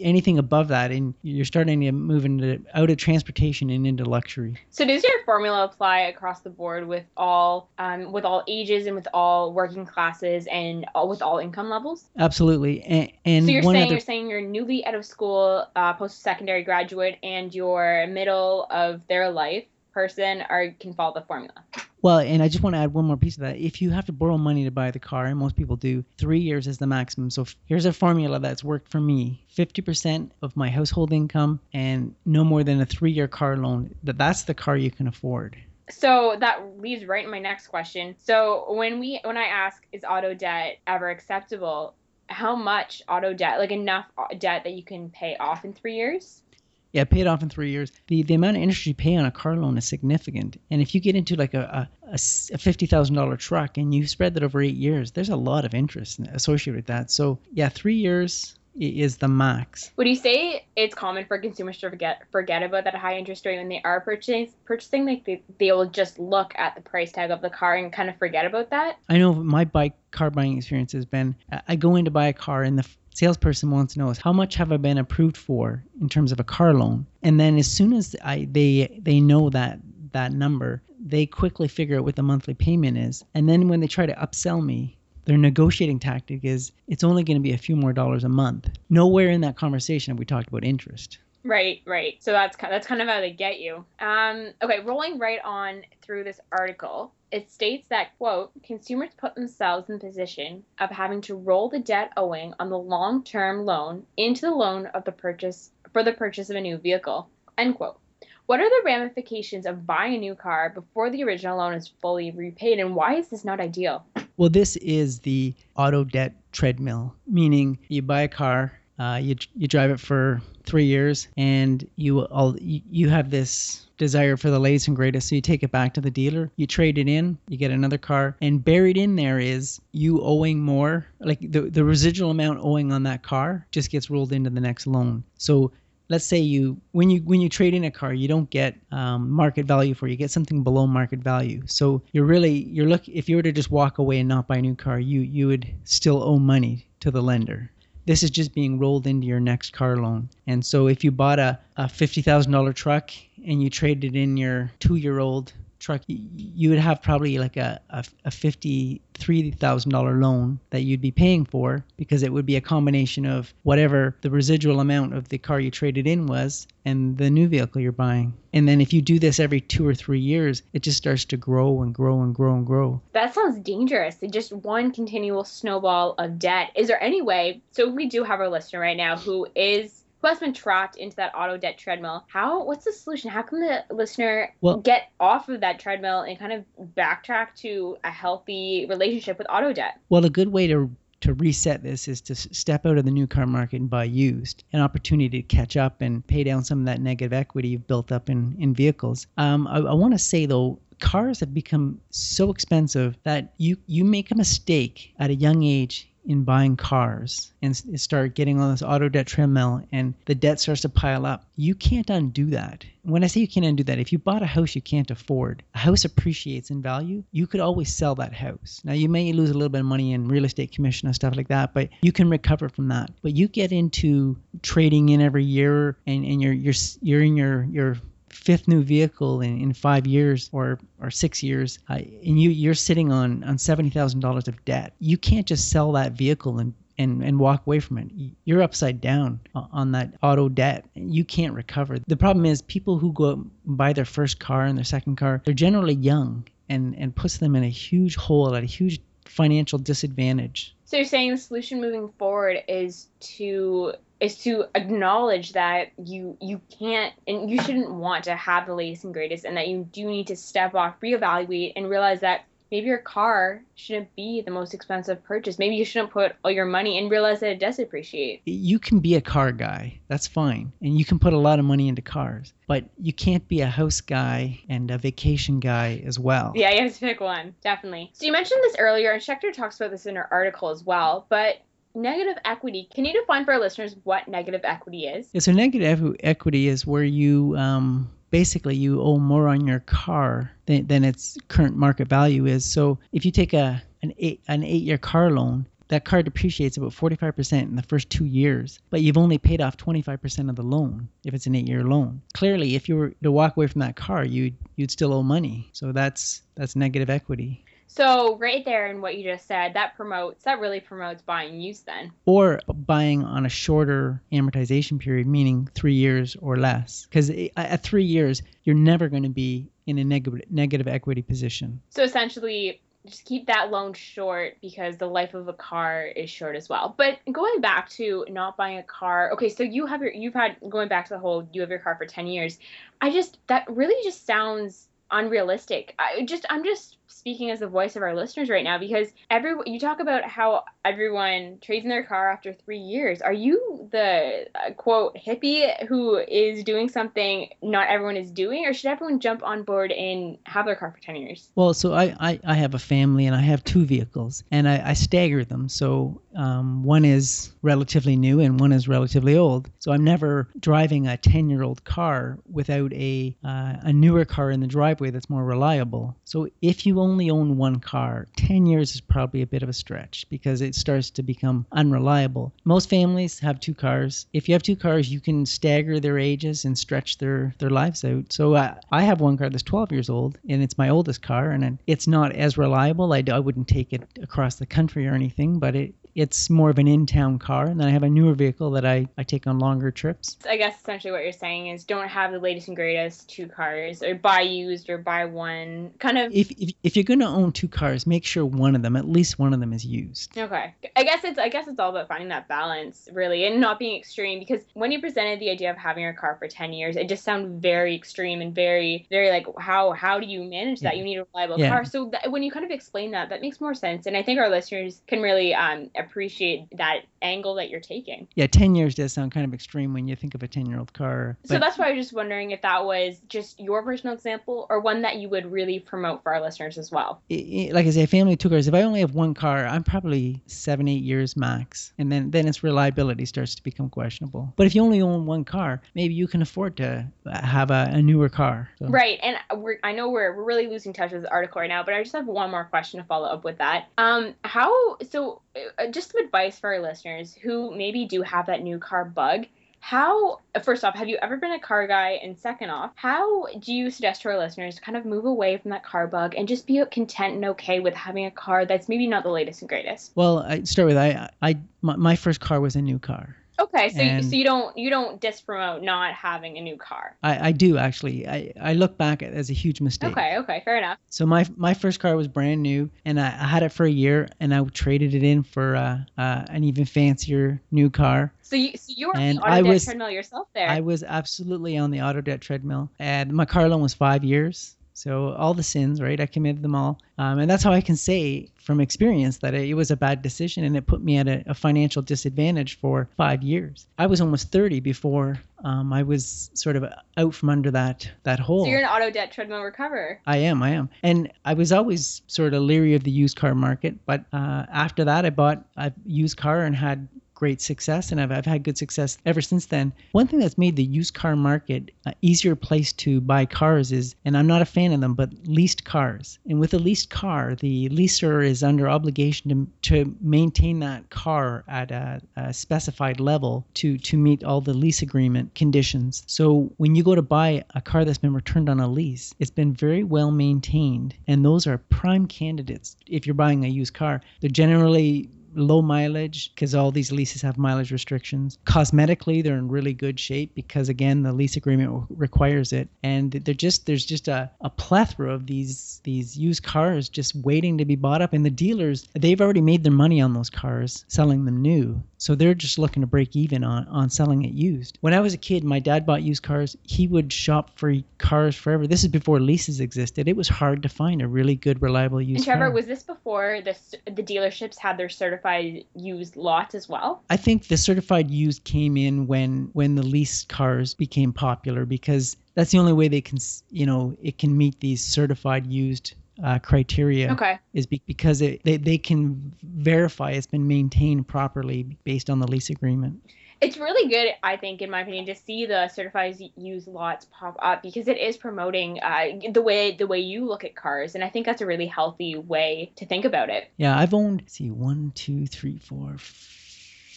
anything 0.00 0.38
above 0.38 0.68
that 0.68 0.90
and 0.90 1.14
you're 1.22 1.44
starting 1.44 1.80
to 1.80 1.92
move 1.92 2.24
into 2.24 2.60
out 2.74 2.90
of 2.90 2.96
transportation 2.96 3.70
and 3.70 3.86
into 3.86 4.04
luxury 4.04 4.56
so 4.70 4.84
does 4.84 5.04
your 5.04 5.24
formula 5.24 5.64
apply 5.64 6.00
across 6.00 6.40
the 6.40 6.50
board 6.50 6.86
with 6.86 7.04
all 7.16 7.68
um, 7.78 8.10
with 8.12 8.24
all 8.24 8.42
ages 8.48 8.86
and 8.86 8.96
with 8.96 9.06
all 9.14 9.52
working 9.52 9.86
classes 9.86 10.46
and 10.50 10.86
all, 10.94 11.08
with 11.08 11.22
all 11.22 11.38
income 11.38 11.70
levels 11.70 12.08
absolutely 12.18 12.82
and, 12.82 13.12
and 13.24 13.46
so 13.46 13.52
you're 13.52 13.62
saying 13.62 13.82
other... 13.84 13.92
you're 13.92 14.00
saying 14.00 14.28
you're 14.28 14.40
newly 14.40 14.84
out 14.84 14.94
of 14.94 15.04
school 15.04 15.66
uh, 15.76 15.92
post-secondary 15.92 16.62
graduate 16.62 17.18
and 17.22 17.54
you're 17.54 18.06
middle 18.08 18.66
of 18.70 19.06
their 19.06 19.30
life 19.30 19.64
person 19.92 20.44
or 20.48 20.74
can 20.78 20.94
follow 20.94 21.14
the 21.14 21.22
formula. 21.22 21.54
Well, 22.02 22.18
and 22.18 22.42
I 22.42 22.48
just 22.48 22.62
want 22.62 22.74
to 22.74 22.80
add 22.80 22.94
one 22.94 23.04
more 23.04 23.16
piece 23.16 23.36
of 23.36 23.42
that. 23.42 23.58
If 23.58 23.82
you 23.82 23.90
have 23.90 24.06
to 24.06 24.12
borrow 24.12 24.38
money 24.38 24.64
to 24.64 24.70
buy 24.70 24.90
the 24.90 24.98
car, 24.98 25.26
and 25.26 25.38
most 25.38 25.56
people 25.56 25.76
do, 25.76 26.04
three 26.16 26.40
years 26.40 26.66
is 26.66 26.78
the 26.78 26.86
maximum. 26.86 27.30
So 27.30 27.46
here's 27.66 27.84
a 27.84 27.92
formula 27.92 28.38
that's 28.38 28.64
worked 28.64 28.88
for 28.88 29.00
me: 29.00 29.44
50% 29.54 30.30
of 30.42 30.56
my 30.56 30.70
household 30.70 31.12
income 31.12 31.60
and 31.72 32.14
no 32.24 32.42
more 32.44 32.64
than 32.64 32.80
a 32.80 32.86
three-year 32.86 33.28
car 33.28 33.56
loan. 33.56 33.94
That 34.04 34.16
that's 34.16 34.42
the 34.42 34.54
car 34.54 34.76
you 34.76 34.90
can 34.90 35.08
afford. 35.08 35.56
So 35.90 36.36
that 36.38 36.78
leads 36.78 37.04
right 37.04 37.24
in 37.24 37.30
my 37.30 37.40
next 37.40 37.66
question. 37.66 38.14
So 38.18 38.72
when 38.72 38.98
we 38.98 39.20
when 39.24 39.36
I 39.36 39.44
ask 39.44 39.84
is 39.92 40.04
auto 40.04 40.34
debt 40.34 40.78
ever 40.86 41.10
acceptable, 41.10 41.94
how 42.28 42.54
much 42.54 43.02
auto 43.08 43.34
debt, 43.34 43.58
like 43.58 43.72
enough 43.72 44.06
uh, 44.16 44.26
debt 44.38 44.64
that 44.64 44.72
you 44.72 44.84
can 44.84 45.10
pay 45.10 45.36
off 45.36 45.64
in 45.64 45.72
three 45.72 45.96
years? 45.96 46.42
Yeah, 46.92 47.04
pay 47.04 47.20
it 47.20 47.26
off 47.26 47.42
in 47.42 47.48
three 47.48 47.70
years. 47.70 47.92
The 48.08 48.22
the 48.22 48.34
amount 48.34 48.56
of 48.56 48.62
interest 48.62 48.86
you 48.86 48.94
pay 48.94 49.16
on 49.16 49.24
a 49.24 49.30
car 49.30 49.56
loan 49.56 49.78
is 49.78 49.86
significant. 49.86 50.60
And 50.70 50.82
if 50.82 50.94
you 50.94 51.00
get 51.00 51.16
into 51.16 51.36
like 51.36 51.54
a, 51.54 51.88
a, 52.02 52.14
a 52.14 52.18
fifty 52.58 52.86
thousand 52.86 53.14
dollar 53.14 53.36
truck 53.36 53.76
and 53.76 53.94
you 53.94 54.06
spread 54.06 54.34
that 54.34 54.42
over 54.42 54.60
eight 54.60 54.76
years, 54.76 55.12
there's 55.12 55.28
a 55.28 55.36
lot 55.36 55.64
of 55.64 55.74
interest 55.74 56.20
associated 56.32 56.76
with 56.76 56.86
that. 56.86 57.10
So 57.10 57.38
yeah, 57.52 57.68
three 57.68 57.96
years 57.96 58.56
is 58.78 59.16
the 59.16 59.28
max. 59.28 59.90
Would 59.96 60.06
you 60.06 60.14
say 60.14 60.66
it's 60.76 60.94
common 60.94 61.26
for 61.26 61.38
consumers 61.38 61.78
to 61.78 61.90
forget 61.90 62.22
forget 62.30 62.62
about 62.62 62.84
that 62.84 62.94
high 62.94 63.18
interest 63.18 63.44
rate 63.44 63.58
when 63.58 63.68
they 63.68 63.80
are 63.84 64.00
purchasing 64.00 64.52
purchasing? 64.64 65.06
Like 65.06 65.24
they, 65.24 65.42
they 65.58 65.72
will 65.72 65.86
just 65.86 66.18
look 66.18 66.52
at 66.56 66.74
the 66.74 66.80
price 66.80 67.12
tag 67.12 67.30
of 67.30 67.40
the 67.40 67.50
car 67.50 67.76
and 67.76 67.92
kind 67.92 68.08
of 68.08 68.16
forget 68.18 68.46
about 68.46 68.70
that? 68.70 68.98
I 69.08 69.18
know 69.18 69.34
my 69.34 69.64
bike 69.64 69.94
car 70.10 70.30
buying 70.30 70.56
experience 70.56 70.92
has 70.92 71.04
been 71.04 71.36
I 71.68 71.76
go 71.76 71.96
in 71.96 72.04
to 72.04 72.10
buy 72.10 72.26
a 72.26 72.32
car 72.32 72.62
and 72.62 72.78
the 72.78 72.86
salesperson 73.14 73.70
wants 73.70 73.94
to 73.94 74.00
know 74.00 74.10
is 74.10 74.18
how 74.18 74.32
much 74.32 74.54
have 74.56 74.72
I 74.72 74.76
been 74.76 74.98
approved 74.98 75.36
for 75.36 75.82
in 76.00 76.08
terms 76.08 76.32
of 76.32 76.40
a 76.40 76.44
car 76.44 76.74
loan? 76.74 77.06
And 77.22 77.38
then 77.38 77.58
as 77.58 77.70
soon 77.70 77.92
as 77.92 78.16
I 78.24 78.48
they 78.50 79.00
they 79.02 79.20
know 79.20 79.50
that 79.50 79.80
that 80.12 80.32
number, 80.32 80.82
they 80.98 81.26
quickly 81.26 81.68
figure 81.68 81.98
out 81.98 82.04
what 82.04 82.16
the 82.16 82.22
monthly 82.22 82.54
payment 82.54 82.98
is. 82.98 83.24
And 83.34 83.48
then 83.48 83.68
when 83.68 83.80
they 83.80 83.86
try 83.86 84.06
to 84.06 84.14
upsell 84.14 84.64
me, 84.64 84.96
their 85.24 85.38
negotiating 85.38 86.00
tactic 86.00 86.44
is 86.44 86.72
it's 86.88 87.04
only 87.04 87.22
going 87.22 87.36
to 87.36 87.42
be 87.42 87.52
a 87.52 87.58
few 87.58 87.76
more 87.76 87.92
dollars 87.92 88.24
a 88.24 88.28
month. 88.28 88.68
Nowhere 88.88 89.30
in 89.30 89.40
that 89.42 89.56
conversation 89.56 90.12
have 90.12 90.18
we 90.18 90.24
talked 90.24 90.48
about 90.48 90.64
interest. 90.64 91.18
Right, 91.44 91.80
right. 91.86 92.22
So 92.22 92.32
that's 92.32 92.56
that's 92.56 92.86
kind 92.86 93.00
of 93.00 93.08
how 93.08 93.20
they 93.20 93.30
get 93.32 93.60
you. 93.60 93.84
Um, 93.98 94.50
okay, 94.62 94.80
rolling 94.80 95.18
right 95.18 95.40
on 95.44 95.82
through 96.02 96.24
this 96.24 96.40
article, 96.52 97.12
it 97.32 97.50
states 97.50 97.86
that 97.88 98.16
quote 98.18 98.50
consumers 98.62 99.10
put 99.16 99.34
themselves 99.34 99.88
in 99.88 99.98
the 99.98 100.04
position 100.04 100.64
of 100.78 100.90
having 100.90 101.20
to 101.20 101.36
roll 101.36 101.68
the 101.68 101.78
debt 101.78 102.12
owing 102.16 102.52
on 102.58 102.70
the 102.70 102.78
long-term 102.78 103.64
loan 103.64 104.04
into 104.16 104.42
the 104.42 104.54
loan 104.54 104.86
of 104.86 105.04
the 105.04 105.12
purchase 105.12 105.70
for 105.92 106.02
the 106.02 106.12
purchase 106.12 106.50
of 106.50 106.56
a 106.56 106.60
new 106.60 106.76
vehicle. 106.76 107.28
End 107.56 107.76
quote. 107.76 107.98
What 108.46 108.60
are 108.60 108.68
the 108.68 108.82
ramifications 108.84 109.64
of 109.64 109.86
buying 109.86 110.14
a 110.14 110.18
new 110.18 110.34
car 110.34 110.70
before 110.70 111.08
the 111.08 111.22
original 111.22 111.58
loan 111.58 111.74
is 111.74 111.92
fully 112.00 112.32
repaid, 112.32 112.80
and 112.80 112.96
why 112.96 113.14
is 113.14 113.28
this 113.28 113.44
not 113.44 113.60
ideal? 113.60 114.04
Well, 114.36 114.50
this 114.50 114.76
is 114.78 115.20
the 115.20 115.54
auto 115.76 116.02
debt 116.02 116.34
treadmill, 116.50 117.14
meaning 117.28 117.78
you 117.86 118.02
buy 118.02 118.22
a 118.22 118.28
car, 118.28 118.79
uh, 119.00 119.16
you 119.16 119.34
you 119.56 119.66
drive 119.66 119.90
it 119.90 119.98
for 119.98 120.42
three 120.64 120.84
years, 120.84 121.26
and 121.38 121.88
you 121.96 122.20
all 122.26 122.54
you, 122.60 123.08
have 123.08 123.30
this 123.30 123.86
desire 123.96 124.36
for 124.36 124.50
the 124.50 124.58
latest 124.58 124.88
and 124.88 124.96
greatest. 124.96 125.30
So 125.30 125.34
you 125.34 125.40
take 125.40 125.62
it 125.62 125.72
back 125.72 125.94
to 125.94 126.02
the 126.02 126.10
dealer, 126.10 126.50
you 126.56 126.66
trade 126.66 126.98
it 126.98 127.08
in, 127.08 127.38
you 127.48 127.56
get 127.56 127.70
another 127.70 127.96
car, 127.96 128.36
and 128.42 128.62
buried 128.62 128.98
in 128.98 129.16
there 129.16 129.38
is 129.38 129.80
you 129.92 130.20
owing 130.20 130.60
more. 130.60 131.06
Like 131.18 131.40
the 131.40 131.62
the 131.62 131.82
residual 131.82 132.30
amount 132.30 132.58
owing 132.60 132.92
on 132.92 133.02
that 133.04 133.22
car 133.22 133.66
just 133.70 133.90
gets 133.90 134.10
rolled 134.10 134.32
into 134.32 134.50
the 134.50 134.60
next 134.60 134.86
loan. 134.86 135.24
So 135.38 135.72
let's 136.10 136.26
say 136.26 136.38
you 136.38 136.78
when 136.92 137.08
you 137.08 137.20
when 137.20 137.40
you 137.40 137.48
trade 137.48 137.72
in 137.72 137.84
a 137.84 137.90
car 137.90 138.12
you 138.12 138.28
don't 138.28 138.50
get 138.50 138.74
um, 138.92 139.30
market 139.30 139.64
value 139.64 139.94
for 139.94 140.08
it, 140.08 140.10
you 140.10 140.16
get 140.16 140.30
something 140.30 140.62
below 140.62 140.86
market 140.86 141.20
value 141.20 141.62
so 141.66 142.02
you're 142.12 142.24
really 142.24 142.64
you're 142.64 142.88
look 142.88 143.08
if 143.08 143.28
you 143.28 143.36
were 143.36 143.42
to 143.42 143.52
just 143.52 143.70
walk 143.70 143.98
away 143.98 144.18
and 144.18 144.28
not 144.28 144.48
buy 144.48 144.56
a 144.56 144.60
new 144.60 144.74
car 144.74 144.98
you 144.98 145.20
you 145.20 145.46
would 145.46 145.72
still 145.84 146.20
owe 146.22 146.38
money 146.38 146.84
to 146.98 147.12
the 147.12 147.22
lender 147.22 147.70
this 148.10 148.24
is 148.24 148.30
just 148.30 148.52
being 148.52 148.76
rolled 148.76 149.06
into 149.06 149.24
your 149.24 149.38
next 149.38 149.72
car 149.72 149.96
loan. 149.96 150.28
And 150.48 150.66
so 150.66 150.88
if 150.88 151.04
you 151.04 151.12
bought 151.12 151.38
a, 151.38 151.56
a 151.76 151.84
$50,000 151.84 152.74
truck 152.74 153.12
and 153.46 153.62
you 153.62 153.70
traded 153.70 154.16
in 154.16 154.36
your 154.36 154.72
two 154.80 154.96
year 154.96 155.20
old 155.20 155.52
truck, 155.80 156.02
you 156.06 156.70
would 156.70 156.78
have 156.78 157.02
probably 157.02 157.38
like 157.38 157.56
a, 157.56 157.80
a, 157.90 158.04
a 158.24 158.30
$53,000 158.30 160.22
loan 160.22 160.60
that 160.70 160.82
you'd 160.82 161.00
be 161.00 161.10
paying 161.10 161.44
for 161.44 161.84
because 161.96 162.22
it 162.22 162.32
would 162.32 162.46
be 162.46 162.56
a 162.56 162.60
combination 162.60 163.26
of 163.26 163.52
whatever 163.62 164.14
the 164.20 164.30
residual 164.30 164.80
amount 164.80 165.14
of 165.14 165.28
the 165.28 165.38
car 165.38 165.58
you 165.58 165.70
traded 165.70 166.06
in 166.06 166.26
was 166.26 166.68
and 166.84 167.16
the 167.18 167.30
new 167.30 167.48
vehicle 167.48 167.80
you're 167.80 167.92
buying. 167.92 168.34
And 168.52 168.68
then 168.68 168.80
if 168.80 168.92
you 168.92 169.02
do 169.02 169.18
this 169.18 169.40
every 169.40 169.60
two 169.60 169.86
or 169.86 169.94
three 169.94 170.20
years, 170.20 170.62
it 170.72 170.82
just 170.82 170.98
starts 170.98 171.24
to 171.26 171.36
grow 171.36 171.82
and 171.82 171.94
grow 171.94 172.22
and 172.22 172.34
grow 172.34 172.54
and 172.54 172.66
grow. 172.66 173.00
That 173.12 173.34
sounds 173.34 173.58
dangerous. 173.58 174.16
Just 174.30 174.52
one 174.52 174.92
continual 174.92 175.44
snowball 175.44 176.14
of 176.18 176.38
debt. 176.38 176.70
Is 176.74 176.88
there 176.88 177.02
any 177.02 177.22
way? 177.22 177.62
So 177.72 177.88
we 177.88 178.06
do 178.06 178.24
have 178.24 178.40
a 178.40 178.48
listener 178.48 178.80
right 178.80 178.96
now 178.96 179.16
who 179.16 179.46
is 179.54 179.99
who 180.20 180.28
has 180.28 180.38
been 180.38 180.52
trapped 180.52 180.96
into 180.96 181.16
that 181.16 181.32
auto 181.34 181.56
debt 181.56 181.78
treadmill. 181.78 182.24
How 182.28 182.64
what's 182.64 182.84
the 182.84 182.92
solution? 182.92 183.30
How 183.30 183.42
can 183.42 183.60
the 183.60 183.84
listener 183.94 184.54
well, 184.60 184.78
get 184.78 185.10
off 185.18 185.48
of 185.48 185.60
that 185.60 185.78
treadmill 185.78 186.22
and 186.22 186.38
kind 186.38 186.52
of 186.52 186.64
backtrack 186.96 187.54
to 187.56 187.96
a 188.04 188.10
healthy 188.10 188.86
relationship 188.88 189.38
with 189.38 189.46
auto 189.50 189.72
debt? 189.72 189.98
Well, 190.08 190.24
a 190.24 190.30
good 190.30 190.48
way 190.48 190.66
to 190.68 190.90
to 191.20 191.34
reset 191.34 191.82
this 191.82 192.08
is 192.08 192.20
to 192.22 192.34
step 192.34 192.86
out 192.86 192.96
of 192.96 193.04
the 193.04 193.10
new 193.10 193.26
car 193.26 193.46
market 193.46 193.80
and 193.80 193.90
buy 193.90 194.04
used, 194.04 194.64
an 194.72 194.80
opportunity 194.80 195.42
to 195.42 195.56
catch 195.56 195.76
up 195.76 196.00
and 196.00 196.26
pay 196.26 196.42
down 196.42 196.64
some 196.64 196.80
of 196.80 196.86
that 196.86 197.00
negative 197.00 197.32
equity 197.32 197.68
you've 197.68 197.86
built 197.86 198.10
up 198.10 198.30
in, 198.30 198.56
in 198.58 198.74
vehicles. 198.74 199.26
Um, 199.36 199.66
I, 199.66 199.78
I 199.80 199.92
want 199.92 200.14
to 200.14 200.18
say 200.18 200.46
though, 200.46 200.78
cars 200.98 201.40
have 201.40 201.54
become 201.54 202.00
so 202.10 202.50
expensive 202.50 203.16
that 203.24 203.52
you, 203.58 203.76
you 203.86 204.04
make 204.04 204.30
a 204.30 204.34
mistake 204.34 205.14
at 205.18 205.30
a 205.30 205.34
young 205.34 205.62
age 205.62 206.09
in 206.24 206.44
buying 206.44 206.76
cars 206.76 207.52
and 207.62 207.76
start 208.00 208.34
getting 208.34 208.60
on 208.60 208.70
this 208.70 208.82
auto 208.82 209.08
debt 209.08 209.26
treadmill 209.26 209.82
and 209.92 210.14
the 210.26 210.34
debt 210.34 210.60
starts 210.60 210.82
to 210.82 210.88
pile 210.88 211.26
up, 211.26 211.44
you 211.56 211.74
can't 211.74 212.10
undo 212.10 212.46
that. 212.46 212.84
When 213.02 213.24
I 213.24 213.28
say 213.28 213.40
you 213.40 213.48
can't 213.48 213.66
undo 213.66 213.82
that, 213.84 213.98
if 213.98 214.12
you 214.12 214.18
bought 214.18 214.42
a 214.42 214.46
house 214.46 214.74
you 214.74 214.82
can't 214.82 215.10
afford, 215.10 215.62
a 215.74 215.78
house 215.78 216.04
appreciates 216.04 216.70
in 216.70 216.82
value, 216.82 217.24
you 217.32 217.46
could 217.46 217.60
always 217.60 217.92
sell 217.92 218.14
that 218.16 218.34
house. 218.34 218.80
Now 218.84 218.92
you 218.92 219.08
may 219.08 219.32
lose 219.32 219.50
a 219.50 219.54
little 219.54 219.68
bit 219.68 219.80
of 219.80 219.86
money 219.86 220.12
in 220.12 220.28
real 220.28 220.44
estate 220.44 220.72
commission 220.72 221.06
and 221.08 221.14
stuff 221.14 221.36
like 221.36 221.48
that, 221.48 221.72
but 221.72 221.88
you 222.02 222.12
can 222.12 222.28
recover 222.28 222.68
from 222.68 222.88
that. 222.88 223.10
But 223.22 223.36
you 223.36 223.48
get 223.48 223.72
into 223.72 224.36
trading 224.62 225.08
in 225.08 225.20
every 225.20 225.44
year 225.44 225.96
and, 226.06 226.24
and 226.24 226.42
you're 226.42 226.52
you're 226.52 226.74
you're 227.00 227.22
in 227.22 227.36
your 227.36 227.64
your 227.64 227.96
fifth 228.40 228.66
new 228.68 228.82
vehicle 228.82 229.40
in, 229.40 229.60
in 229.60 229.72
five 229.72 230.06
years 230.06 230.48
or 230.52 230.78
or 231.00 231.10
six 231.10 231.42
years, 231.42 231.78
uh, 231.88 231.94
and 231.94 232.40
you 232.40 232.50
you're 232.50 232.74
sitting 232.74 233.12
on 233.12 233.44
on 233.44 233.58
seventy 233.58 233.90
thousand 233.90 234.20
dollars 234.20 234.48
of 234.48 234.64
debt. 234.64 234.94
You 234.98 235.16
can't 235.18 235.46
just 235.46 235.70
sell 235.70 235.92
that 235.92 236.12
vehicle 236.12 236.58
and 236.58 236.74
and, 236.98 237.22
and 237.22 237.38
walk 237.38 237.66
away 237.66 237.80
from 237.80 237.96
it. 237.96 238.10
You're 238.44 238.62
upside 238.62 239.00
down 239.00 239.40
on 239.54 239.92
that 239.92 240.12
auto 240.22 240.50
debt. 240.50 240.84
You 240.94 241.24
can't 241.24 241.54
recover. 241.54 241.98
The 242.06 242.16
problem 242.16 242.44
is 242.44 242.60
people 242.60 242.98
who 242.98 243.12
go 243.14 243.46
buy 243.64 243.94
their 243.94 244.04
first 244.04 244.38
car 244.38 244.64
and 244.64 244.76
their 244.76 244.84
second 244.84 245.16
car, 245.16 245.40
they're 245.42 245.54
generally 245.54 245.94
young 245.94 246.46
and, 246.68 246.94
and 246.98 247.16
puts 247.16 247.38
them 247.38 247.56
in 247.56 247.64
a 247.64 247.70
huge 247.70 248.16
hole 248.16 248.54
at 248.54 248.62
a 248.62 248.66
huge 248.66 249.00
financial 249.24 249.78
disadvantage. 249.78 250.76
So 250.84 250.96
you're 250.96 251.06
saying 251.06 251.30
the 251.30 251.38
solution 251.38 251.80
moving 251.80 252.10
forward 252.18 252.64
is 252.68 253.08
to 253.38 253.94
is 254.20 254.36
to 254.38 254.64
acknowledge 254.74 255.52
that 255.52 255.88
you 256.02 256.36
you 256.40 256.60
can't 256.78 257.14
and 257.26 257.50
you 257.50 257.60
shouldn't 257.62 257.92
want 257.92 258.24
to 258.24 258.36
have 258.36 258.66
the 258.66 258.74
latest 258.74 259.04
and 259.04 259.14
greatest 259.14 259.44
and 259.44 259.56
that 259.56 259.68
you 259.68 259.88
do 259.92 260.06
need 260.06 260.26
to 260.26 260.36
step 260.36 260.74
off 260.74 261.00
reevaluate 261.00 261.72
and 261.76 261.88
realize 261.88 262.20
that 262.20 262.44
maybe 262.70 262.86
your 262.86 262.98
car 262.98 263.62
shouldn't 263.74 264.14
be 264.14 264.42
the 264.42 264.50
most 264.50 264.74
expensive 264.74 265.22
purchase. 265.24 265.58
Maybe 265.58 265.76
you 265.76 265.84
shouldn't 265.84 266.12
put 266.12 266.36
all 266.44 266.50
your 266.50 266.66
money 266.66 266.98
and 266.98 267.10
realize 267.10 267.40
that 267.40 267.50
it 267.50 267.58
does 267.58 267.78
appreciate. 267.78 268.42
You 268.44 268.78
can 268.78 269.00
be 269.00 269.16
a 269.16 269.20
car 269.20 269.52
guy. 269.52 270.00
That's 270.08 270.26
fine. 270.26 270.72
And 270.80 270.98
you 270.98 271.04
can 271.04 271.18
put 271.18 271.32
a 271.32 271.38
lot 271.38 271.58
of 271.58 271.64
money 271.64 271.88
into 271.88 272.02
cars. 272.02 272.52
But 272.66 272.84
you 272.98 273.12
can't 273.12 273.46
be 273.48 273.60
a 273.60 273.66
house 273.66 274.00
guy 274.00 274.60
and 274.68 274.90
a 274.90 274.98
vacation 274.98 275.60
guy 275.60 276.02
as 276.06 276.18
well. 276.18 276.52
Yeah, 276.54 276.70
you 276.70 276.82
have 276.82 276.94
to 276.94 277.00
pick 277.00 277.20
one, 277.20 277.54
definitely. 277.62 278.10
So 278.12 278.26
you 278.26 278.32
mentioned 278.32 278.60
this 278.62 278.76
earlier, 278.78 279.10
and 279.10 279.22
Shecter 279.22 279.52
talks 279.52 279.76
about 279.76 279.90
this 279.90 280.06
in 280.06 280.16
her 280.16 280.28
article 280.32 280.68
as 280.70 280.84
well. 280.84 281.26
But 281.28 281.56
negative 281.94 282.36
equity, 282.44 282.88
can 282.94 283.04
you 283.04 283.12
define 283.12 283.44
for 283.44 283.52
our 283.52 283.60
listeners 283.60 283.96
what 284.04 284.28
negative 284.28 284.60
equity 284.64 285.06
is? 285.06 285.28
Yeah, 285.32 285.40
so 285.40 285.52
negative 285.52 286.16
equity 286.20 286.68
is 286.68 286.86
where 286.86 287.04
you 287.04 287.56
um, 287.56 288.10
basically 288.30 288.76
you 288.76 289.00
owe 289.02 289.18
more 289.18 289.48
on 289.48 289.66
your 289.66 289.80
car 289.80 290.50
than, 290.66 290.86
than 290.86 291.04
its 291.04 291.36
current 291.48 291.76
market 291.76 292.08
value 292.08 292.46
is. 292.46 292.64
So 292.64 292.98
if 293.12 293.24
you 293.24 293.30
take 293.30 293.52
a 293.52 293.82
an 294.02 294.14
eight 294.18 294.42
an 294.48 294.64
eight 294.64 294.82
year 294.82 294.98
car 294.98 295.30
loan, 295.30 295.66
that 295.88 296.04
car 296.04 296.22
depreciates 296.22 296.76
about 296.76 296.92
45% 296.92 297.62
in 297.62 297.74
the 297.74 297.82
first 297.82 298.08
two 298.10 298.24
years, 298.24 298.78
but 298.90 299.02
you've 299.02 299.18
only 299.18 299.38
paid 299.38 299.60
off 299.60 299.76
25% 299.76 300.48
of 300.48 300.54
the 300.54 300.62
loan 300.62 301.08
if 301.24 301.34
it's 301.34 301.46
an 301.46 301.56
eight 301.56 301.68
year 301.68 301.84
loan. 301.84 302.22
Clearly, 302.32 302.76
if 302.76 302.88
you 302.88 302.96
were 302.96 303.12
to 303.22 303.32
walk 303.32 303.56
away 303.56 303.66
from 303.66 303.80
that 303.80 303.96
car, 303.96 304.24
you'd 304.24 304.56
you'd 304.76 304.90
still 304.90 305.12
owe 305.12 305.22
money. 305.22 305.68
So 305.72 305.92
that's 305.92 306.42
that's 306.54 306.76
negative 306.76 307.10
equity. 307.10 307.64
So 307.92 308.36
right 308.36 308.64
there 308.64 308.86
in 308.86 309.00
what 309.00 309.16
you 309.16 309.24
just 309.24 309.48
said, 309.48 309.74
that 309.74 309.96
promotes 309.96 310.44
that 310.44 310.60
really 310.60 310.78
promotes 310.78 311.22
buying 311.22 311.60
used 311.60 311.86
then. 311.86 312.12
Or 312.24 312.60
buying 312.68 313.24
on 313.24 313.46
a 313.46 313.48
shorter 313.48 314.22
amortization 314.32 315.00
period, 315.00 315.26
meaning 315.26 315.68
three 315.74 315.94
years 315.94 316.36
or 316.40 316.56
less. 316.56 317.06
Because 317.06 317.32
at 317.56 317.82
three 317.82 318.04
years, 318.04 318.42
you're 318.62 318.76
never 318.76 319.08
going 319.08 319.24
to 319.24 319.28
be 319.28 319.66
in 319.86 319.98
a 319.98 320.04
negative 320.04 320.42
negative 320.48 320.86
equity 320.86 321.22
position. 321.22 321.80
So 321.90 322.04
essentially, 322.04 322.80
just 323.06 323.24
keep 323.24 323.46
that 323.46 323.72
loan 323.72 323.94
short 323.94 324.58
because 324.60 324.96
the 324.96 325.08
life 325.08 325.34
of 325.34 325.48
a 325.48 325.52
car 325.52 326.04
is 326.04 326.30
short 326.30 326.54
as 326.54 326.68
well. 326.68 326.94
But 326.96 327.18
going 327.32 327.60
back 327.60 327.88
to 327.90 328.24
not 328.28 328.56
buying 328.56 328.78
a 328.78 328.84
car, 328.84 329.32
okay, 329.32 329.48
so 329.48 329.64
you 329.64 329.86
have 329.86 330.00
your 330.00 330.12
you've 330.12 330.34
had 330.34 330.58
going 330.68 330.88
back 330.88 331.06
to 331.06 331.14
the 331.14 331.18
whole 331.18 331.48
you 331.52 331.60
have 331.62 331.70
your 331.70 331.80
car 331.80 331.96
for 331.96 332.06
10 332.06 332.28
years. 332.28 332.60
I 333.00 333.10
just 333.10 333.38
that 333.48 333.68
really 333.68 334.00
just 334.04 334.26
sounds 334.26 334.86
unrealistic. 335.10 335.94
I 335.98 336.24
just 336.24 336.46
I'm 336.50 336.64
just 336.64 336.96
speaking 337.06 337.50
as 337.50 337.60
the 337.60 337.66
voice 337.66 337.96
of 337.96 338.02
our 338.02 338.14
listeners 338.14 338.48
right 338.48 338.64
now 338.64 338.78
because 338.78 339.08
every 339.28 339.54
you 339.66 339.78
talk 339.78 340.00
about 340.00 340.24
how 340.24 340.64
everyone 340.84 341.58
trades 341.60 341.84
in 341.84 341.90
their 341.90 342.04
car 342.04 342.30
after 342.30 342.52
three 342.52 342.78
years. 342.78 343.20
Are 343.20 343.32
you 343.32 343.88
the 343.90 344.46
uh, 344.54 344.72
quote 344.72 345.16
hippie 345.16 345.86
who 345.86 346.16
is 346.16 346.64
doing 346.64 346.88
something 346.88 347.48
not 347.62 347.88
everyone 347.88 348.16
is 348.16 348.30
doing, 348.30 348.66
or 348.66 348.72
should 348.72 348.90
everyone 348.90 349.20
jump 349.20 349.42
on 349.42 349.64
board 349.64 349.92
and 349.92 350.38
have 350.44 350.66
their 350.66 350.76
car 350.76 350.92
for 350.92 351.00
ten 351.00 351.16
years? 351.16 351.50
Well, 351.54 351.74
so 351.74 351.92
I 351.92 352.14
I, 352.18 352.40
I 352.46 352.54
have 352.54 352.74
a 352.74 352.78
family 352.78 353.26
and 353.26 353.34
I 353.34 353.40
have 353.40 353.64
two 353.64 353.84
vehicles 353.84 354.44
and 354.50 354.68
I, 354.68 354.90
I 354.90 354.92
stagger 354.94 355.44
them. 355.44 355.68
So 355.68 356.22
um, 356.36 356.84
one 356.84 357.04
is 357.04 357.52
relatively 357.62 358.16
new 358.16 358.40
and 358.40 358.60
one 358.60 358.72
is 358.72 358.88
relatively 358.88 359.36
old. 359.36 359.70
So 359.78 359.92
I'm 359.92 360.04
never 360.04 360.48
driving 360.58 361.06
a 361.06 361.16
ten 361.16 361.50
year 361.50 361.62
old 361.62 361.84
car 361.84 362.38
without 362.50 362.92
a 362.92 363.36
uh, 363.44 363.76
a 363.82 363.92
newer 363.92 364.24
car 364.24 364.50
in 364.50 364.60
the 364.60 364.66
driveway 364.66 365.10
that's 365.10 365.30
more 365.30 365.44
reliable. 365.44 366.16
So 366.24 366.48
if 366.62 366.86
you 366.86 367.00
only 367.00 367.30
own 367.30 367.56
one 367.56 367.80
car, 367.80 368.28
10 368.36 368.66
years 368.66 368.94
is 368.94 369.00
probably 369.00 369.42
a 369.42 369.46
bit 369.46 369.62
of 369.62 369.68
a 369.68 369.72
stretch 369.72 370.26
because 370.30 370.60
it 370.60 370.74
starts 370.74 371.10
to 371.10 371.22
become 371.22 371.66
unreliable. 371.72 372.52
Most 372.64 372.88
families 372.88 373.38
have 373.40 373.60
two 373.60 373.74
cars. 373.74 374.26
If 374.32 374.48
you 374.48 374.54
have 374.54 374.62
two 374.62 374.76
cars, 374.76 375.10
you 375.10 375.20
can 375.20 375.46
stagger 375.46 376.00
their 376.00 376.18
ages 376.18 376.64
and 376.64 376.78
stretch 376.78 377.18
their, 377.18 377.54
their 377.58 377.70
lives 377.70 378.04
out. 378.04 378.32
So 378.32 378.54
I 378.54 379.02
have 379.02 379.20
one 379.20 379.36
car 379.36 379.50
that's 379.50 379.62
12 379.62 379.92
years 379.92 380.10
old 380.10 380.38
and 380.48 380.62
it's 380.62 380.78
my 380.78 380.88
oldest 380.88 381.22
car 381.22 381.50
and 381.50 381.78
it's 381.86 382.06
not 382.06 382.32
as 382.32 382.58
reliable. 382.58 383.12
I, 383.12 383.22
I 383.30 383.38
wouldn't 383.38 383.68
take 383.68 383.92
it 383.92 384.02
across 384.22 384.56
the 384.56 384.66
country 384.66 385.06
or 385.06 385.14
anything, 385.14 385.58
but 385.58 385.76
it, 385.76 385.94
it's 386.14 386.50
more 386.50 386.70
of 386.70 386.78
an 386.78 386.88
in-town 386.88 387.38
car 387.38 387.66
and 387.66 387.80
then 387.80 387.86
i 387.86 387.90
have 387.90 388.02
a 388.02 388.10
newer 388.10 388.34
vehicle 388.34 388.70
that 388.70 388.84
I, 388.84 389.06
I 389.16 389.22
take 389.22 389.46
on 389.46 389.58
longer 389.58 389.90
trips. 389.90 390.36
I 390.48 390.56
guess 390.56 390.78
essentially 390.80 391.12
what 391.12 391.22
you're 391.22 391.32
saying 391.32 391.68
is 391.68 391.84
don't 391.84 392.08
have 392.08 392.32
the 392.32 392.38
latest 392.38 392.68
and 392.68 392.76
greatest 392.76 393.28
two 393.28 393.46
cars 393.46 394.02
or 394.02 394.14
buy 394.14 394.40
used 394.40 394.90
or 394.90 394.98
buy 394.98 395.24
one 395.24 395.92
kind 395.98 396.18
of 396.18 396.32
if, 396.32 396.50
if, 396.52 396.70
if 396.82 396.96
you're 396.96 397.04
going 397.04 397.20
to 397.20 397.26
own 397.26 397.52
two 397.52 397.68
cars 397.68 398.06
make 398.06 398.24
sure 398.24 398.44
one 398.44 398.74
of 398.74 398.82
them 398.82 398.96
at 398.96 399.08
least 399.08 399.38
one 399.38 399.52
of 399.52 399.60
them 399.60 399.72
is 399.72 399.84
used. 399.84 400.36
Okay. 400.36 400.74
I 400.96 401.02
guess 401.02 401.24
it's 401.24 401.38
i 401.38 401.48
guess 401.48 401.68
it's 401.68 401.78
all 401.78 401.90
about 401.90 402.08
finding 402.08 402.28
that 402.28 402.48
balance 402.48 403.08
really 403.12 403.46
and 403.46 403.60
not 403.60 403.78
being 403.78 403.98
extreme 403.98 404.38
because 404.38 404.62
when 404.74 404.90
you 404.92 405.00
presented 405.00 405.40
the 405.40 405.50
idea 405.50 405.70
of 405.70 405.76
having 405.76 406.06
a 406.06 406.14
car 406.14 406.36
for 406.38 406.48
10 406.48 406.72
years 406.72 406.96
it 406.96 407.08
just 407.08 407.24
sounded 407.24 407.62
very 407.62 407.94
extreme 407.94 408.40
and 408.40 408.54
very 408.54 409.06
very 409.10 409.30
like 409.30 409.46
how 409.58 409.92
how 409.92 410.18
do 410.18 410.26
you 410.26 410.42
manage 410.44 410.80
that? 410.80 410.94
Yeah. 410.94 410.98
you 410.98 411.04
need 411.04 411.18
a 411.18 411.26
reliable 411.32 411.58
yeah. 411.58 411.68
car. 411.68 411.84
So 411.84 412.10
that, 412.10 412.30
when 412.30 412.42
you 412.42 412.50
kind 412.50 412.64
of 412.64 412.70
explain 412.70 413.12
that 413.12 413.28
that 413.28 413.40
makes 413.40 413.60
more 413.60 413.74
sense 413.74 414.06
and 414.06 414.16
i 414.16 414.22
think 414.22 414.40
our 414.40 414.50
listeners 414.50 415.02
can 415.06 415.20
really 415.20 415.54
um, 415.54 415.90
appreciate 416.00 416.66
that 416.76 417.02
angle 417.22 417.54
that 417.56 417.70
you're 417.70 417.80
taking. 417.80 418.26
Yeah, 418.34 418.46
10 418.46 418.74
years 418.74 418.94
does 418.94 419.12
sound 419.12 419.32
kind 419.32 419.46
of 419.46 419.54
extreme 419.54 419.92
when 419.92 420.08
you 420.08 420.16
think 420.16 420.34
of 420.34 420.42
a 420.42 420.48
10 420.48 420.66
year 420.66 420.78
old 420.78 420.92
car. 420.92 421.36
But... 421.42 421.48
So 421.48 421.58
that's 421.58 421.78
why 421.78 421.88
I 421.88 421.92
was 421.92 422.06
just 422.06 422.14
wondering 422.14 422.50
if 422.50 422.62
that 422.62 422.84
was 422.84 423.20
just 423.28 423.60
your 423.60 423.82
personal 423.82 424.14
example 424.14 424.66
or 424.70 424.80
one 424.80 425.02
that 425.02 425.16
you 425.16 425.28
would 425.28 425.50
really 425.50 425.78
promote 425.78 426.22
for 426.22 426.34
our 426.34 426.40
listeners 426.40 426.78
as 426.78 426.90
well. 426.90 427.22
It, 427.28 427.34
it, 427.34 427.72
like 427.72 427.86
I 427.86 427.90
say, 427.90 428.06
family 428.06 428.36
two 428.36 428.48
cars. 428.48 428.68
If 428.68 428.74
I 428.74 428.82
only 428.82 429.00
have 429.00 429.14
one 429.14 429.34
car, 429.34 429.66
I'm 429.66 429.84
probably 429.84 430.42
seven, 430.46 430.88
eight 430.88 431.02
years 431.02 431.36
max. 431.36 431.92
And 431.98 432.10
then, 432.10 432.30
then 432.30 432.48
its 432.48 432.62
reliability 432.62 433.26
starts 433.26 433.54
to 433.54 433.62
become 433.62 433.90
questionable. 433.90 434.52
But 434.56 434.66
if 434.66 434.74
you 434.74 434.82
only 434.82 435.02
own 435.02 435.26
one 435.26 435.44
car, 435.44 435.80
maybe 435.94 436.14
you 436.14 436.26
can 436.26 436.42
afford 436.42 436.76
to 436.78 437.06
have 437.30 437.70
a, 437.70 437.88
a 437.92 438.02
newer 438.02 438.28
car. 438.28 438.70
So. 438.78 438.86
Right. 438.86 439.18
And 439.22 439.36
we're, 439.60 439.78
I 439.82 439.92
know 439.92 440.08
we're, 440.08 440.34
we're 440.36 440.44
really 440.44 440.66
losing 440.66 440.92
touch 440.92 441.12
with 441.12 441.22
the 441.22 441.30
article 441.30 441.60
right 441.60 441.68
now, 441.68 441.82
but 441.82 441.94
I 441.94 442.02
just 442.02 442.14
have 442.14 442.26
one 442.26 442.50
more 442.50 442.64
question 442.64 443.00
to 443.00 443.06
follow 443.06 443.28
up 443.28 443.44
with 443.44 443.58
that. 443.58 443.88
Um, 443.98 444.34
how, 444.44 444.96
so 445.10 445.42
uh, 445.78 445.89
just 445.92 446.12
some 446.12 446.24
advice 446.24 446.58
for 446.58 446.74
our 446.74 446.80
listeners 446.80 447.34
who 447.34 447.74
maybe 447.74 448.06
do 448.06 448.22
have 448.22 448.46
that 448.46 448.62
new 448.62 448.78
car 448.78 449.04
bug. 449.04 449.46
How 449.82 450.40
first 450.62 450.84
off 450.84 450.94
have 450.94 451.08
you 451.08 451.18
ever 451.22 451.38
been 451.38 451.52
a 451.52 451.58
car 451.58 451.86
guy? 451.86 452.20
And 452.22 452.38
second 452.38 452.68
off 452.70 452.92
how 452.96 453.46
do 453.58 453.72
you 453.72 453.90
suggest 453.90 454.22
to 454.22 454.28
our 454.28 454.38
listeners 454.38 454.76
to 454.76 454.80
kind 454.82 454.96
of 454.96 455.06
move 455.06 455.24
away 455.24 455.56
from 455.56 455.70
that 455.70 455.84
car 455.84 456.06
bug 456.06 456.34
and 456.36 456.46
just 456.46 456.66
be 456.66 456.84
content 456.90 457.34
and 457.34 457.44
okay 457.46 457.80
with 457.80 457.94
having 457.94 458.26
a 458.26 458.30
car 458.30 458.66
that's 458.66 458.88
maybe 458.88 459.06
not 459.06 459.22
the 459.22 459.30
latest 459.30 459.62
and 459.62 459.68
greatest? 459.68 460.12
Well 460.14 460.40
i 460.40 460.62
start 460.64 460.88
with 460.88 460.98
i 460.98 461.30
i 461.40 461.56
my, 461.80 461.96
my 461.96 462.16
first 462.16 462.40
car 462.40 462.60
was 462.60 462.76
a 462.76 462.82
new 462.82 462.98
car 462.98 463.36
Okay, 463.60 463.88
so 463.90 464.02
you, 464.02 464.22
so 464.22 464.36
you 464.36 464.44
don't 464.44 464.76
you 464.76 464.90
don't 464.90 465.20
dispromote 465.20 465.82
not 465.82 466.14
having 466.14 466.56
a 466.56 466.60
new 466.60 466.76
car. 466.76 467.16
I, 467.22 467.48
I 467.48 467.52
do 467.52 467.76
actually. 467.76 468.26
I, 468.26 468.52
I 468.60 468.72
look 468.72 468.96
back 468.96 469.22
at 469.22 469.32
it 469.32 469.36
as 469.36 469.50
a 469.50 469.52
huge 469.52 469.80
mistake. 469.80 470.12
Okay, 470.12 470.38
okay, 470.38 470.62
fair 470.64 470.78
enough. 470.78 470.98
So 471.10 471.26
my 471.26 471.46
my 471.56 471.74
first 471.74 472.00
car 472.00 472.16
was 472.16 472.26
brand 472.26 472.62
new, 472.62 472.90
and 473.04 473.20
I, 473.20 473.26
I 473.26 473.46
had 473.46 473.62
it 473.62 473.72
for 473.72 473.84
a 473.84 473.90
year, 473.90 474.28
and 474.40 474.54
I 474.54 474.62
traded 474.64 475.14
it 475.14 475.22
in 475.22 475.42
for 475.42 475.76
uh, 475.76 475.98
uh, 476.16 476.44
an 476.48 476.64
even 476.64 476.84
fancier 476.84 477.60
new 477.70 477.90
car. 477.90 478.32
So 478.42 478.56
you 478.56 478.76
so 478.76 478.94
you 478.96 479.08
were 479.08 479.16
and 479.16 479.38
on 479.40 479.44
the 479.44 479.58
auto 479.58 479.72
debt 479.72 479.82
treadmill 479.82 480.10
yourself 480.10 480.48
there. 480.54 480.68
I 480.68 480.80
was 480.80 481.02
absolutely 481.02 481.76
on 481.76 481.90
the 481.90 482.00
auto 482.00 482.20
debt 482.20 482.40
treadmill, 482.40 482.90
and 482.98 483.32
my 483.32 483.44
car 483.44 483.68
loan 483.68 483.82
was 483.82 483.94
five 483.94 484.24
years. 484.24 484.76
So 485.00 485.32
all 485.32 485.54
the 485.54 485.62
sins, 485.62 485.98
right? 485.98 486.20
I 486.20 486.26
committed 486.26 486.60
them 486.60 486.74
all, 486.74 487.00
um, 487.16 487.38
and 487.38 487.50
that's 487.50 487.64
how 487.64 487.72
I 487.72 487.80
can 487.80 487.96
say 487.96 488.50
from 488.56 488.82
experience 488.82 489.38
that 489.38 489.54
it, 489.54 489.72
was 489.72 489.90
a 489.90 489.96
bad 489.96 490.20
decision 490.20 490.62
and 490.62 490.76
it 490.76 490.86
put 490.86 491.02
me 491.02 491.16
at 491.16 491.26
a, 491.26 491.42
a, 491.46 491.54
financial 491.54 492.02
disadvantage 492.02 492.78
for 492.78 493.08
five 493.16 493.42
years. 493.42 493.86
I 493.98 494.06
was 494.06 494.20
almost 494.20 494.52
30 494.52 494.80
before 494.80 495.40
um, 495.64 495.94
I 495.94 496.02
was 496.02 496.50
sort 496.52 496.76
of 496.76 496.84
out 497.16 497.34
from 497.34 497.48
under 497.48 497.70
that 497.70 498.10
that 498.24 498.38
hole. 498.40 498.64
So 498.64 498.70
you're 498.70 498.80
an 498.80 498.84
auto 498.84 499.10
debt 499.10 499.32
treadmill 499.32 499.62
recover. 499.62 500.20
I 500.26 500.36
am, 500.36 500.62
I 500.62 500.70
am, 500.70 500.90
and 501.02 501.32
I 501.46 501.54
was 501.54 501.72
always 501.72 502.20
sort 502.26 502.52
of 502.52 502.62
leery 502.62 502.94
of 502.94 503.02
the 503.02 503.10
used 503.10 503.36
car 503.36 503.54
market. 503.54 504.04
But 504.04 504.26
uh, 504.34 504.66
after 504.70 505.04
that, 505.04 505.24
I 505.24 505.30
bought 505.30 505.64
a 505.78 505.92
used 506.04 506.36
car 506.36 506.64
and 506.64 506.76
had 506.76 507.08
great 507.40 507.62
success, 507.62 508.12
and 508.12 508.20
I've, 508.20 508.30
I've 508.30 508.44
had 508.44 508.62
good 508.62 508.76
success 508.76 509.16
ever 509.24 509.40
since 509.40 509.66
then. 509.66 509.94
One 510.12 510.26
thing 510.26 510.40
that's 510.40 510.58
made 510.58 510.76
the 510.76 510.84
used 510.84 511.14
car 511.14 511.34
market 511.34 511.90
an 512.04 512.14
easier 512.20 512.54
place 512.54 512.92
to 513.04 513.20
buy 513.22 513.46
cars 513.46 513.92
is, 513.92 514.14
and 514.26 514.36
I'm 514.36 514.46
not 514.46 514.60
a 514.60 514.66
fan 514.66 514.92
of 514.92 515.00
them, 515.00 515.14
but 515.14 515.32
leased 515.46 515.84
cars. 515.84 516.38
And 516.46 516.60
with 516.60 516.74
a 516.74 516.78
leased 516.78 517.08
car, 517.08 517.54
the 517.54 517.88
leaser 517.88 518.46
is 518.46 518.62
under 518.62 518.90
obligation 518.90 519.48
to, 519.50 519.90
to 519.90 520.16
maintain 520.20 520.80
that 520.80 521.08
car 521.08 521.64
at 521.66 521.90
a, 521.90 522.20
a 522.36 522.52
specified 522.52 523.20
level 523.20 523.66
to, 523.74 523.96
to 523.96 524.18
meet 524.18 524.44
all 524.44 524.60
the 524.60 524.74
lease 524.74 525.00
agreement 525.00 525.54
conditions. 525.54 526.22
So 526.26 526.70
when 526.76 526.94
you 526.94 527.02
go 527.02 527.14
to 527.14 527.22
buy 527.22 527.64
a 527.74 527.80
car 527.80 528.04
that's 528.04 528.18
been 528.18 528.34
returned 528.34 528.68
on 528.68 528.80
a 528.80 528.88
lease, 528.88 529.34
it's 529.38 529.50
been 529.50 529.72
very 529.72 530.04
well 530.04 530.30
maintained, 530.30 531.14
and 531.26 531.42
those 531.42 531.66
are 531.66 531.78
prime 531.78 532.26
candidates 532.26 532.96
if 533.06 533.26
you're 533.26 533.34
buying 533.34 533.64
a 533.64 533.68
used 533.68 533.94
car. 533.94 534.20
They're 534.40 534.50
generally 534.50 535.30
low 535.54 535.82
mileage 535.82 536.54
because 536.54 536.74
all 536.74 536.90
these 536.90 537.12
leases 537.12 537.42
have 537.42 537.58
mileage 537.58 537.92
restrictions. 537.92 538.58
Cosmetically, 538.64 539.42
they're 539.42 539.56
in 539.56 539.68
really 539.68 539.92
good 539.92 540.18
shape 540.18 540.54
because 540.54 540.88
again, 540.88 541.22
the 541.22 541.32
lease 541.32 541.56
agreement 541.56 542.06
requires 542.10 542.72
it. 542.72 542.88
And 543.02 543.32
they're 543.32 543.54
just 543.54 543.86
there's 543.86 544.04
just 544.04 544.28
a, 544.28 544.50
a 544.60 544.70
plethora 544.70 545.32
of 545.32 545.46
these 545.46 546.00
these 546.04 546.36
used 546.36 546.62
cars 546.62 547.08
just 547.08 547.34
waiting 547.34 547.78
to 547.78 547.84
be 547.84 547.96
bought 547.96 548.22
up. 548.22 548.32
And 548.32 548.44
the 548.44 548.50
dealers 548.50 549.08
they've 549.14 549.40
already 549.40 549.60
made 549.60 549.84
their 549.84 549.92
money 549.92 550.20
on 550.20 550.34
those 550.34 550.50
cars 550.50 551.04
selling 551.08 551.44
them 551.44 551.62
new. 551.62 552.02
So 552.20 552.34
they're 552.34 552.54
just 552.54 552.78
looking 552.78 553.00
to 553.00 553.06
break 553.06 553.34
even 553.34 553.64
on, 553.64 553.88
on 553.88 554.10
selling 554.10 554.44
it 554.44 554.52
used. 554.52 554.98
When 555.00 555.14
I 555.14 555.20
was 555.20 555.32
a 555.32 555.38
kid, 555.38 555.64
my 555.64 555.78
dad 555.80 556.04
bought 556.04 556.22
used 556.22 556.42
cars. 556.42 556.76
He 556.82 557.06
would 557.06 557.32
shop 557.32 557.70
for 557.78 557.94
cars 558.18 558.54
forever. 558.54 558.86
This 558.86 559.02
is 559.02 559.08
before 559.08 559.40
leases 559.40 559.80
existed. 559.80 560.28
It 560.28 560.36
was 560.36 560.46
hard 560.46 560.82
to 560.82 560.90
find 560.90 561.22
a 561.22 561.26
really 561.26 561.56
good, 561.56 561.80
reliable 561.80 562.20
used 562.20 562.40
And 562.40 562.44
Trevor, 562.44 562.66
car. 562.66 562.70
was 562.72 562.84
this 562.84 563.02
before 563.02 563.62
the 563.64 563.74
the 564.04 564.22
dealerships 564.22 564.78
had 564.78 564.98
their 564.98 565.08
certified 565.08 565.84
used 565.94 566.36
lots 566.36 566.74
as 566.74 566.90
well? 566.90 567.22
I 567.30 567.38
think 567.38 567.68
the 567.68 567.78
certified 567.78 568.30
used 568.30 568.64
came 568.64 568.98
in 568.98 569.26
when 569.26 569.70
when 569.72 569.94
the 569.94 570.02
leased 570.02 570.50
cars 570.50 570.92
became 570.92 571.32
popular 571.32 571.86
because 571.86 572.36
that's 572.54 572.70
the 572.70 572.78
only 572.78 572.92
way 572.92 573.08
they 573.08 573.22
can, 573.22 573.38
you 573.70 573.86
know, 573.86 574.14
it 574.20 574.36
can 574.36 574.54
meet 574.58 574.78
these 574.80 575.02
certified 575.02 575.66
used 575.66 576.14
uh, 576.44 576.58
criteria. 576.58 577.32
Okay. 577.32 577.58
is 577.74 577.86
be- 577.86 578.02
because 578.06 578.40
it, 578.40 578.62
they, 578.64 578.76
they 578.76 578.98
can 578.98 579.54
verify 579.62 580.30
it's 580.30 580.46
been 580.46 580.66
maintained 580.66 581.26
properly 581.28 581.96
based 582.04 582.30
on 582.30 582.38
the 582.38 582.46
lease 582.46 582.70
agreement. 582.70 583.20
It's 583.60 583.76
really 583.76 584.08
good, 584.08 584.32
I 584.42 584.56
think, 584.56 584.80
in 584.80 584.90
my 584.90 585.02
opinion, 585.02 585.26
to 585.26 585.34
see 585.34 585.66
the 585.66 585.88
certified 585.88 586.36
used 586.56 586.88
lots 586.88 587.26
pop 587.30 587.58
up 587.60 587.82
because 587.82 588.08
it 588.08 588.16
is 588.16 588.38
promoting 588.38 588.98
uh, 589.02 589.26
the 589.52 589.60
way 589.60 589.94
the 589.94 590.06
way 590.06 590.18
you 590.18 590.46
look 590.46 590.64
at 590.64 590.74
cars, 590.74 591.14
and 591.14 591.22
I 591.22 591.28
think 591.28 591.44
that's 591.44 591.60
a 591.60 591.66
really 591.66 591.86
healthy 591.86 592.36
way 592.36 592.90
to 592.96 593.04
think 593.04 593.26
about 593.26 593.50
it. 593.50 593.70
Yeah, 593.76 593.98
I've 593.98 594.14
owned, 594.14 594.44
see, 594.46 594.70
one, 594.70 595.12
two, 595.14 595.46
three, 595.46 595.78
four, 595.78 596.16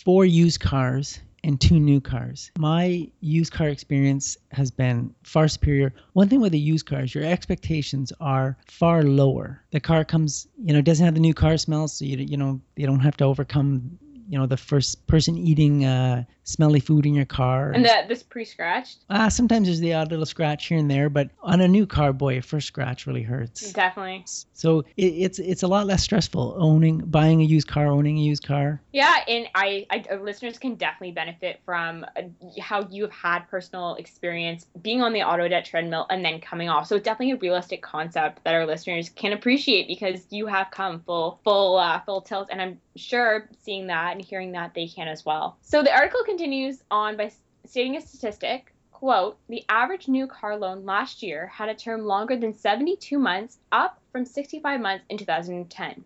four 0.03 0.25
used 0.25 0.59
cars 0.59 1.21
and 1.43 1.59
two 1.59 1.79
new 1.79 1.99
cars. 1.99 2.51
My 2.57 3.09
used 3.19 3.51
car 3.51 3.67
experience 3.67 4.37
has 4.51 4.71
been 4.71 5.13
far 5.23 5.47
superior. 5.47 5.93
One 6.13 6.29
thing 6.29 6.41
with 6.41 6.53
a 6.53 6.57
used 6.57 6.85
car 6.85 7.03
is 7.03 7.13
your 7.13 7.25
expectations 7.25 8.13
are 8.19 8.57
far 8.67 9.03
lower. 9.03 9.61
The 9.71 9.79
car 9.79 10.05
comes, 10.05 10.47
you 10.63 10.73
know, 10.73 10.81
doesn't 10.81 11.03
have 11.03 11.15
the 11.15 11.19
new 11.19 11.33
car 11.33 11.57
smell, 11.57 11.87
so 11.87 12.05
you 12.05 12.17
you 12.17 12.37
know 12.37 12.61
you 12.75 12.87
don't 12.87 12.99
have 13.01 13.17
to 13.17 13.25
overcome, 13.25 13.99
you 14.29 14.37
know, 14.37 14.45
the 14.45 14.57
first 14.57 15.05
person 15.07 15.37
eating 15.37 15.85
uh, 15.85 16.23
smelly 16.43 16.79
food 16.79 17.05
in 17.05 17.13
your 17.13 17.25
car. 17.25 17.71
And 17.71 17.85
that 17.85 18.07
this 18.07 18.23
pre-scratched, 18.23 18.99
Uh, 19.09 19.29
sometimes 19.29 19.67
there's 19.67 19.79
the 19.79 19.93
odd 19.93 20.11
little 20.11 20.25
scratch 20.25 20.67
here 20.67 20.77
and 20.77 20.89
there, 20.89 21.09
but 21.09 21.29
on 21.41 21.61
a 21.61 21.67
new 21.67 21.85
car, 21.85 22.13
boy, 22.13 22.37
a 22.37 22.41
first 22.41 22.67
scratch 22.67 23.07
really 23.07 23.23
hurts. 23.23 23.71
definitely. 23.73 24.25
So 24.53 24.79
it, 24.97 25.05
it's 25.05 25.39
it's 25.39 25.63
a 25.63 25.67
lot 25.67 25.87
less 25.87 26.03
stressful 26.03 26.55
owning, 26.57 26.99
buying 26.99 27.41
a 27.41 27.43
used 27.43 27.67
car, 27.67 27.87
owning 27.87 28.17
a 28.17 28.21
used 28.21 28.45
car. 28.45 28.81
Yeah, 28.91 29.15
and 29.27 29.47
I, 29.55 29.85
I 29.89 30.03
uh, 30.11 30.17
listeners 30.17 30.57
can 30.57 30.75
definitely 30.75 31.11
benefit 31.11 31.61
from 31.65 32.05
uh, 32.15 32.21
how 32.61 32.87
you 32.89 33.03
have 33.03 33.11
had 33.11 33.39
personal 33.49 33.95
experience 33.95 34.65
being 34.81 35.01
on 35.01 35.13
the 35.13 35.23
auto 35.23 35.47
debt 35.47 35.65
treadmill 35.65 36.05
and 36.09 36.23
then 36.23 36.39
coming 36.39 36.69
off. 36.69 36.87
So 36.87 36.95
it's 36.95 37.05
definitely 37.05 37.33
a 37.33 37.37
realistic 37.37 37.81
concept 37.81 38.43
that 38.43 38.53
our 38.53 38.65
listeners 38.65 39.09
can 39.09 39.33
appreciate 39.33 39.87
because 39.87 40.25
you 40.29 40.47
have 40.47 40.71
come 40.71 41.01
full 41.05 41.39
full 41.43 41.77
uh, 41.77 41.99
full 42.01 42.21
tilt, 42.21 42.49
and 42.51 42.61
I'm 42.61 42.79
sure 42.95 43.49
seeing 43.61 43.87
that 43.87 44.13
and 44.13 44.23
hearing 44.23 44.51
that 44.53 44.73
they 44.73 44.87
can 44.87 45.07
as 45.07 45.25
well. 45.25 45.57
So 45.61 45.83
the 45.83 45.93
article 45.93 46.23
continues 46.23 46.83
on 46.91 47.17
by 47.17 47.31
stating 47.65 47.95
a 47.95 48.01
statistic. 48.01 48.73
Quote, 48.91 49.37
the 49.49 49.65
average 49.67 50.07
new 50.07 50.27
car 50.27 50.55
loan 50.55 50.85
last 50.85 51.23
year 51.23 51.47
had 51.47 51.69
a 51.69 51.75
term 51.75 52.05
longer 52.05 52.37
than 52.37 52.53
72 52.53 53.19
months, 53.19 53.59
up 53.71 53.99
from 54.11 54.25
65 54.25 54.79
months 54.79 55.05
in 55.09 55.17
2010. 55.17 56.05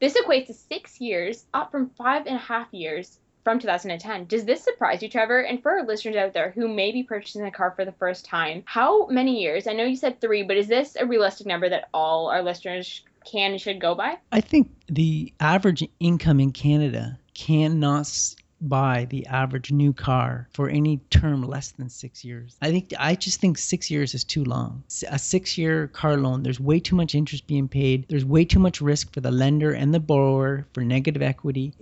This 0.00 0.16
equates 0.18 0.46
to 0.46 0.54
six 0.54 1.00
years, 1.00 1.44
up 1.52 1.70
from 1.70 1.90
five 1.90 2.26
and 2.26 2.36
a 2.36 2.40
half 2.40 2.72
years 2.72 3.18
from 3.44 3.58
2010. 3.58 4.24
Does 4.24 4.44
this 4.44 4.64
surprise 4.64 5.02
you, 5.02 5.08
Trevor? 5.08 5.40
And 5.40 5.62
for 5.62 5.72
our 5.72 5.86
listeners 5.86 6.16
out 6.16 6.32
there 6.32 6.50
who 6.50 6.66
may 6.66 6.92
be 6.92 7.02
purchasing 7.02 7.46
a 7.46 7.50
car 7.50 7.72
for 7.76 7.84
the 7.84 7.92
first 7.92 8.24
time, 8.24 8.62
how 8.64 9.06
many 9.08 9.42
years? 9.42 9.66
I 9.66 9.74
know 9.74 9.84
you 9.84 9.96
said 9.96 10.20
three, 10.20 10.42
but 10.42 10.56
is 10.56 10.66
this 10.66 10.96
a 10.98 11.06
realistic 11.06 11.46
number 11.46 11.68
that 11.68 11.88
all 11.92 12.28
our 12.28 12.42
listeners 12.42 13.02
can 13.24 13.52
and 13.52 13.60
should 13.60 13.80
go 13.80 13.94
by? 13.94 14.18
I 14.32 14.40
think 14.40 14.70
the 14.88 15.32
average 15.40 15.86
income 16.00 16.40
in 16.40 16.52
Canada 16.52 17.18
cannot 17.34 18.34
buy 18.60 19.06
the 19.10 19.26
average 19.26 19.70
new 19.72 19.92
car 19.92 20.48
for 20.52 20.68
any 20.68 20.96
term 21.10 21.42
less 21.42 21.72
than 21.72 21.88
six 21.88 22.24
years. 22.24 22.56
I 22.62 22.70
think 22.70 22.92
I 22.98 23.14
just 23.14 23.40
think 23.40 23.58
six 23.58 23.90
years 23.90 24.14
is 24.14 24.24
too 24.24 24.44
long. 24.44 24.82
A 25.10 25.18
six-year 25.18 25.88
car 25.88 26.16
loan, 26.16 26.42
there's 26.42 26.60
way 26.60 26.80
too 26.80 26.96
much 26.96 27.14
interest 27.14 27.46
being 27.46 27.68
paid. 27.68 28.06
There's 28.08 28.24
way 28.24 28.44
too 28.44 28.60
much 28.60 28.80
risk 28.80 29.12
for 29.12 29.20
the 29.20 29.30
lender 29.30 29.72
and 29.72 29.92
the 29.92 30.00
borrower 30.00 30.66
for 30.72 30.82
negative 30.82 31.20
equity. 31.20 31.74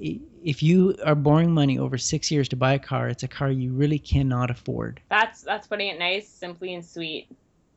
If 0.42 0.62
you 0.62 0.96
are 1.04 1.14
borrowing 1.14 1.52
money 1.52 1.78
over 1.78 1.98
six 1.98 2.30
years 2.30 2.48
to 2.48 2.56
buy 2.56 2.72
a 2.74 2.78
car, 2.78 3.08
it's 3.08 3.22
a 3.22 3.28
car 3.28 3.50
you 3.50 3.72
really 3.72 3.98
cannot 3.98 4.50
afford. 4.50 5.00
That's 5.08 5.42
that's 5.42 5.66
putting 5.66 5.88
it 5.88 5.98
nice, 5.98 6.28
simply 6.28 6.74
and 6.74 6.84
sweet. 6.84 7.28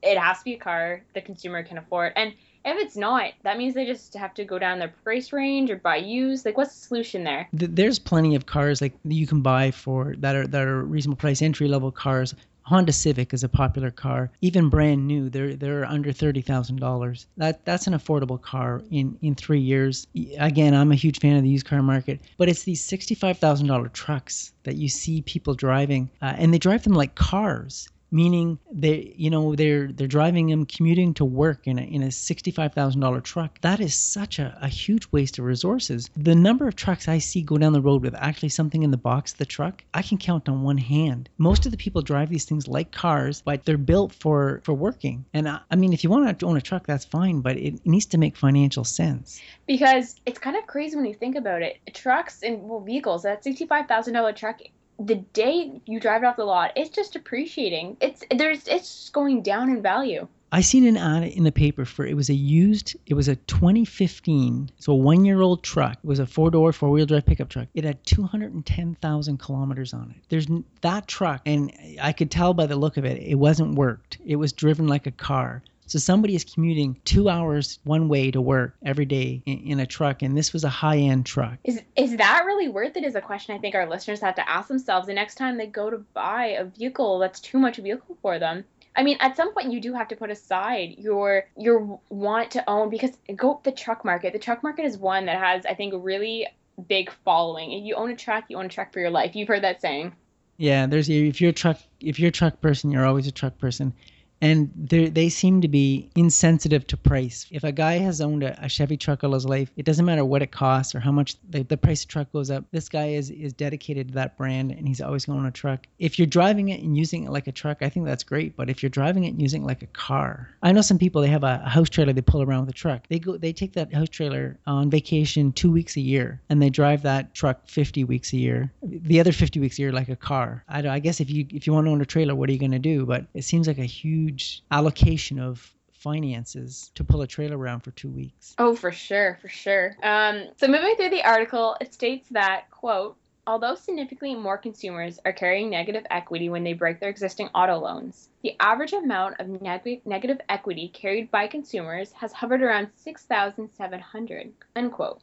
It 0.01 0.17
has 0.17 0.39
to 0.39 0.45
be 0.45 0.53
a 0.53 0.59
car 0.59 1.03
the 1.13 1.21
consumer 1.21 1.63
can 1.63 1.77
afford. 1.77 2.13
And 2.15 2.33
if 2.65 2.77
it's 2.77 2.97
not, 2.97 3.31
that 3.43 3.57
means 3.57 3.75
they 3.75 3.85
just 3.85 4.15
have 4.15 4.33
to 4.33 4.43
go 4.43 4.57
down 4.57 4.79
their 4.79 4.93
price 5.03 5.31
range 5.31 5.69
or 5.69 5.77
buy 5.77 5.97
used. 5.97 6.45
Like, 6.45 6.57
what's 6.57 6.73
the 6.73 6.87
solution 6.87 7.23
there? 7.23 7.47
There's 7.53 7.99
plenty 7.99 8.33
of 8.35 8.47
cars 8.47 8.81
like 8.81 8.93
you 9.03 9.27
can 9.27 9.41
buy 9.41 9.71
for 9.71 10.15
that 10.17 10.35
are 10.35 10.47
that 10.47 10.67
are 10.67 10.83
reasonable 10.83 11.17
price 11.17 11.41
entry 11.41 11.67
level 11.67 11.91
cars. 11.91 12.33
Honda 12.63 12.91
Civic 12.91 13.31
is 13.31 13.43
a 13.43 13.49
popular 13.49 13.91
car, 13.91 14.31
even 14.41 14.69
brand 14.69 15.05
new. 15.05 15.29
They're 15.29 15.55
they're 15.55 15.85
under 15.85 16.11
thirty 16.11 16.41
thousand 16.41 16.77
dollars. 16.77 17.27
That 17.37 17.63
that's 17.63 17.85
an 17.85 17.93
affordable 17.93 18.41
car 18.41 18.81
in 18.89 19.19
in 19.21 19.35
three 19.35 19.59
years. 19.59 20.07
Again, 20.39 20.73
I'm 20.73 20.91
a 20.91 20.95
huge 20.95 21.19
fan 21.19 21.37
of 21.37 21.43
the 21.43 21.49
used 21.49 21.67
car 21.67 21.83
market, 21.83 22.21
but 22.37 22.49
it's 22.49 22.63
these 22.63 22.83
sixty 22.83 23.13
five 23.13 23.37
thousand 23.37 23.67
dollar 23.67 23.89
trucks 23.89 24.51
that 24.63 24.77
you 24.77 24.89
see 24.89 25.21
people 25.21 25.53
driving, 25.53 26.09
uh, 26.23 26.33
and 26.37 26.51
they 26.51 26.57
drive 26.57 26.83
them 26.83 26.93
like 26.93 27.13
cars 27.13 27.87
meaning 28.15 28.57
they 28.71 29.13
you 29.17 29.29
know 29.29 29.55
they're 29.55 29.91
they're 29.91 30.15
driving 30.19 30.47
them 30.47 30.65
commuting 30.65 31.13
to 31.13 31.25
work 31.25 31.67
in 31.67 31.77
a 31.77 31.81
in 31.81 32.01
a 32.01 32.07
$65,000 32.07 33.23
truck. 33.23 33.59
That 33.61 33.79
is 33.81 33.93
such 33.93 34.39
a, 34.39 34.57
a 34.61 34.69
huge 34.69 35.05
waste 35.11 35.37
of 35.37 35.45
resources. 35.45 36.09
The 36.15 36.33
number 36.33 36.65
of 36.67 36.75
trucks 36.75 37.09
I 37.09 37.17
see 37.17 37.41
go 37.41 37.57
down 37.57 37.73
the 37.73 37.81
road 37.81 38.01
with 38.03 38.15
actually 38.15 38.49
something 38.49 38.83
in 38.83 38.91
the 38.91 39.05
box 39.09 39.33
of 39.33 39.39
the 39.39 39.45
truck 39.45 39.83
I 39.93 40.01
can 40.01 40.17
count 40.17 40.47
on 40.47 40.63
one 40.63 40.77
hand. 40.77 41.29
Most 41.37 41.65
of 41.65 41.71
the 41.71 41.77
people 41.77 42.01
drive 42.01 42.29
these 42.29 42.45
things 42.45 42.67
like 42.67 42.91
cars 42.93 43.41
but 43.41 43.65
they're 43.65 43.77
built 43.77 44.13
for 44.13 44.61
for 44.63 44.73
working. 44.73 45.25
And 45.33 45.49
I, 45.49 45.59
I 45.69 45.75
mean 45.75 45.91
if 45.91 46.03
you 46.03 46.09
want 46.09 46.39
to 46.39 46.45
own 46.45 46.57
a 46.57 46.61
truck 46.61 46.87
that's 46.87 47.05
fine 47.05 47.41
but 47.41 47.57
it 47.57 47.85
needs 47.85 48.05
to 48.07 48.17
make 48.17 48.37
financial 48.37 48.85
sense. 48.85 49.41
Because 49.67 50.15
it's 50.25 50.39
kind 50.39 50.55
of 50.55 50.65
crazy 50.67 50.95
when 50.95 51.05
you 51.05 51.15
think 51.15 51.35
about 51.35 51.61
it. 51.61 51.79
Trucks 51.93 52.43
and 52.43 52.63
well, 52.69 52.79
vehicles, 52.79 53.23
that 53.23 53.43
sixty-five 53.43 53.87
thousand 53.87 54.13
dollar 54.13 54.31
truck, 54.31 54.61
the 54.99 55.15
day 55.15 55.81
you 55.85 55.99
drive 55.99 56.23
it 56.23 56.25
off 56.25 56.37
the 56.37 56.45
lot, 56.45 56.71
it's 56.75 56.89
just 56.89 57.15
appreciating. 57.15 57.97
It's 57.99 58.23
there's 58.31 58.67
it's 58.67 59.09
going 59.09 59.41
down 59.41 59.69
in 59.69 59.81
value. 59.81 60.27
I 60.51 60.61
seen 60.61 60.85
an 60.85 60.95
ad 60.95 61.23
in 61.23 61.43
the 61.43 61.51
paper 61.51 61.83
for 61.83 62.05
it 62.05 62.15
was 62.15 62.29
a 62.29 62.33
used 62.33 62.95
it 63.07 63.13
was 63.13 63.27
a 63.27 63.35
2015 63.35 64.69
so 64.79 64.93
a 64.93 64.95
one 64.95 65.25
year 65.25 65.41
old 65.41 65.63
truck. 65.63 65.97
It 66.01 66.07
was 66.07 66.19
a 66.19 66.25
four 66.25 66.49
door 66.49 66.71
four 66.71 66.89
wheel 66.89 67.05
drive 67.05 67.25
pickup 67.25 67.49
truck. 67.49 67.67
It 67.73 67.83
had 67.83 68.05
210,000 68.05 69.37
kilometers 69.37 69.93
on 69.93 70.11
it. 70.11 70.23
There's 70.29 70.47
that 70.81 71.07
truck 71.07 71.41
and 71.45 71.73
I 72.01 72.13
could 72.13 72.31
tell 72.31 72.53
by 72.53 72.67
the 72.67 72.77
look 72.77 72.97
of 72.97 73.05
it 73.05 73.21
it 73.21 73.35
wasn't 73.35 73.75
worked. 73.75 74.17
It 74.25 74.37
was 74.37 74.53
driven 74.53 74.87
like 74.87 75.07
a 75.07 75.11
car 75.11 75.61
so 75.85 75.99
somebody 75.99 76.35
is 76.35 76.43
commuting 76.43 76.99
two 77.05 77.29
hours 77.29 77.79
one 77.83 78.07
way 78.09 78.31
to 78.31 78.41
work 78.41 78.75
every 78.83 79.05
day 79.05 79.41
in, 79.45 79.59
in 79.59 79.79
a 79.79 79.85
truck 79.85 80.21
and 80.21 80.37
this 80.37 80.53
was 80.53 80.63
a 80.63 80.69
high 80.69 80.97
end 80.97 81.25
truck 81.25 81.57
Is 81.63 81.81
is 81.95 82.17
that 82.17 82.43
really 82.45 82.67
worth 82.67 82.97
it? 82.97 83.03
Is 83.03 83.15
a 83.15 83.21
question 83.21 83.55
I 83.55 83.59
think 83.59 83.75
our 83.75 83.87
listeners 83.87 84.21
have 84.21 84.35
to 84.35 84.49
ask 84.49 84.67
themselves 84.67 85.07
the 85.07 85.13
next 85.13 85.35
time 85.35 85.57
they 85.57 85.67
go 85.67 85.89
to 85.89 85.97
buy 85.97 86.47
a 86.47 86.65
vehicle 86.65 87.19
that's 87.19 87.39
too 87.39 87.57
much 87.57 87.77
vehicle 87.77 88.17
for 88.21 88.39
them. 88.39 88.65
I 88.95 89.03
mean, 89.03 89.17
at 89.19 89.35
some 89.35 89.53
point 89.53 89.71
you 89.71 89.81
do 89.81 89.93
have 89.93 90.07
to 90.09 90.15
put 90.15 90.29
aside 90.29 90.95
your 90.97 91.45
your 91.57 91.99
want 92.09 92.51
to 92.51 92.69
own 92.69 92.89
because 92.89 93.17
go 93.35 93.59
the 93.63 93.71
truck 93.71 94.05
market. 94.05 94.33
The 94.33 94.39
truck 94.39 94.63
market 94.63 94.85
is 94.85 94.97
one 94.97 95.25
that 95.25 95.37
has 95.37 95.65
I 95.65 95.73
think 95.73 95.93
a 95.93 95.97
really 95.97 96.47
big 96.87 97.11
following. 97.23 97.73
If 97.73 97.83
you 97.83 97.95
own 97.95 98.11
a 98.11 98.15
truck, 98.15 98.45
you 98.49 98.57
own 98.57 98.65
a 98.65 98.69
truck 98.69 98.93
for 98.93 98.99
your 98.99 99.09
life. 99.09 99.35
You've 99.35 99.47
heard 99.47 99.63
that 99.63 99.81
saying. 99.81 100.13
Yeah, 100.57 100.85
there's 100.85 101.09
if 101.09 101.41
you're 101.41 101.49
a 101.49 101.53
truck 101.53 101.77
if 101.99 102.19
you're 102.19 102.29
a 102.29 102.33
truck 102.33 102.61
person, 102.61 102.91
you're 102.91 103.05
always 103.05 103.27
a 103.27 103.31
truck 103.31 103.57
person. 103.57 103.93
And 104.41 104.71
they 104.75 105.29
seem 105.29 105.61
to 105.61 105.67
be 105.67 106.09
insensitive 106.15 106.85
to 106.87 106.97
price. 106.97 107.47
If 107.51 107.63
a 107.63 107.71
guy 107.71 107.97
has 107.99 108.21
owned 108.21 108.43
a, 108.43 108.57
a 108.63 108.69
Chevy 108.69 108.97
truck 108.97 109.23
all 109.23 109.33
his 109.33 109.45
life, 109.45 109.71
it 109.77 109.85
doesn't 109.85 110.05
matter 110.05 110.25
what 110.25 110.41
it 110.41 110.51
costs 110.51 110.93
or 110.93 110.99
how 110.99 111.11
much 111.11 111.35
the, 111.49 111.63
the 111.63 111.77
price 111.77 112.03
of 112.03 112.09
truck 112.09 112.31
goes 112.31 112.51
up. 112.51 112.65
This 112.71 112.89
guy 112.89 113.07
is 113.09 113.29
is 113.31 113.53
dedicated 113.53 114.09
to 114.09 114.13
that 114.15 114.37
brand 114.37 114.71
and 114.71 114.87
he's 114.87 115.01
always 115.01 115.25
going 115.25 115.41
to 115.41 115.47
a 115.47 115.51
truck. 115.51 115.87
If 115.99 116.19
you're 116.19 116.25
driving 116.27 116.69
it 116.69 116.81
and 116.81 116.97
using 116.97 117.23
it 117.23 117.31
like 117.31 117.47
a 117.47 117.51
truck, 117.51 117.77
I 117.81 117.89
think 117.89 118.05
that's 118.05 118.23
great. 118.23 118.55
But 118.55 118.69
if 118.69 118.83
you're 118.83 118.89
driving 118.89 119.23
it 119.23 119.29
and 119.29 119.41
using 119.41 119.63
it 119.63 119.67
like 119.67 119.81
a 119.81 119.87
car, 119.87 120.49
I 120.61 120.71
know 120.71 120.81
some 120.81 120.97
people 120.99 121.21
they 121.21 121.27
have 121.29 121.43
a, 121.43 121.61
a 121.65 121.69
house 121.69 121.89
trailer 121.89 122.13
they 122.13 122.21
pull 122.21 122.41
around 122.41 122.61
with 122.65 122.69
a 122.75 122.77
truck. 122.77 123.07
They 123.07 123.19
go 123.19 123.37
they 123.37 123.53
take 123.53 123.73
that 123.73 123.93
house 123.93 124.09
trailer 124.09 124.57
on 124.67 124.89
vacation 124.89 125.53
two 125.53 125.71
weeks 125.71 125.95
a 125.95 126.01
year 126.01 126.41
and 126.49 126.61
they 126.61 126.69
drive 126.69 127.01
that 127.03 127.33
truck 127.33 127.67
50 127.67 128.03
weeks 128.03 128.33
a 128.33 128.37
year. 128.37 128.71
The 128.83 129.19
other 129.19 129.31
50 129.31 129.59
weeks 129.59 129.79
a 129.79 129.83
year 129.83 129.91
like 129.91 130.09
a 130.09 130.15
car. 130.15 130.63
I, 130.67 130.81
don't- 130.81 130.91
I 130.91 130.99
guess 130.99 131.19
if 131.21 131.29
you 131.29 131.45
if 131.51 131.65
you 131.65 131.73
want 131.73 131.87
to 131.87 131.91
own 131.91 132.01
a 132.01 132.05
trailer, 132.05 132.35
what 132.35 132.49
are 132.49 132.53
you 132.53 132.59
going 132.59 132.71
to 132.71 132.79
do? 132.79 133.05
But 133.05 133.25
it 133.33 133.43
seems 133.43 133.67
like 133.67 133.77
a 133.77 133.85
huge 133.85 134.24
allocation 134.71 135.39
of 135.39 135.75
finances 135.91 136.91
to 136.93 137.03
pull 137.03 137.23
a 137.23 137.27
trailer 137.27 137.57
around 137.57 137.79
for 137.79 137.91
two 137.91 138.09
weeks. 138.09 138.53
Oh, 138.59 138.75
for 138.75 138.91
sure, 138.91 139.39
for 139.41 139.47
sure. 139.47 139.95
Um, 140.03 140.49
so 140.57 140.67
moving 140.67 140.95
through 140.95 141.09
the 141.09 141.23
article, 141.23 141.75
it 141.81 141.93
states 141.93 142.27
that 142.31 142.69
quote. 142.69 143.17
Although 143.47 143.75
significantly 143.75 144.33
more 144.33 144.57
consumers 144.57 145.19
are 145.23 145.31
carrying 145.31 145.69
negative 145.69 146.03
equity 146.09 146.49
when 146.49 146.63
they 146.63 146.73
break 146.73 146.99
their 146.99 147.09
existing 147.09 147.47
auto 147.53 147.77
loans, 147.77 148.29
the 148.41 148.55
average 148.59 148.93
amount 148.93 149.39
of 149.39 149.61
neg- 149.61 150.01
negative 150.03 150.39
equity 150.49 150.87
carried 150.87 151.29
by 151.29 151.45
consumers 151.45 152.11
has 152.13 152.33
hovered 152.33 152.63
around 152.63 152.89
6,700. 152.95 154.53
Unquote. 154.75 155.21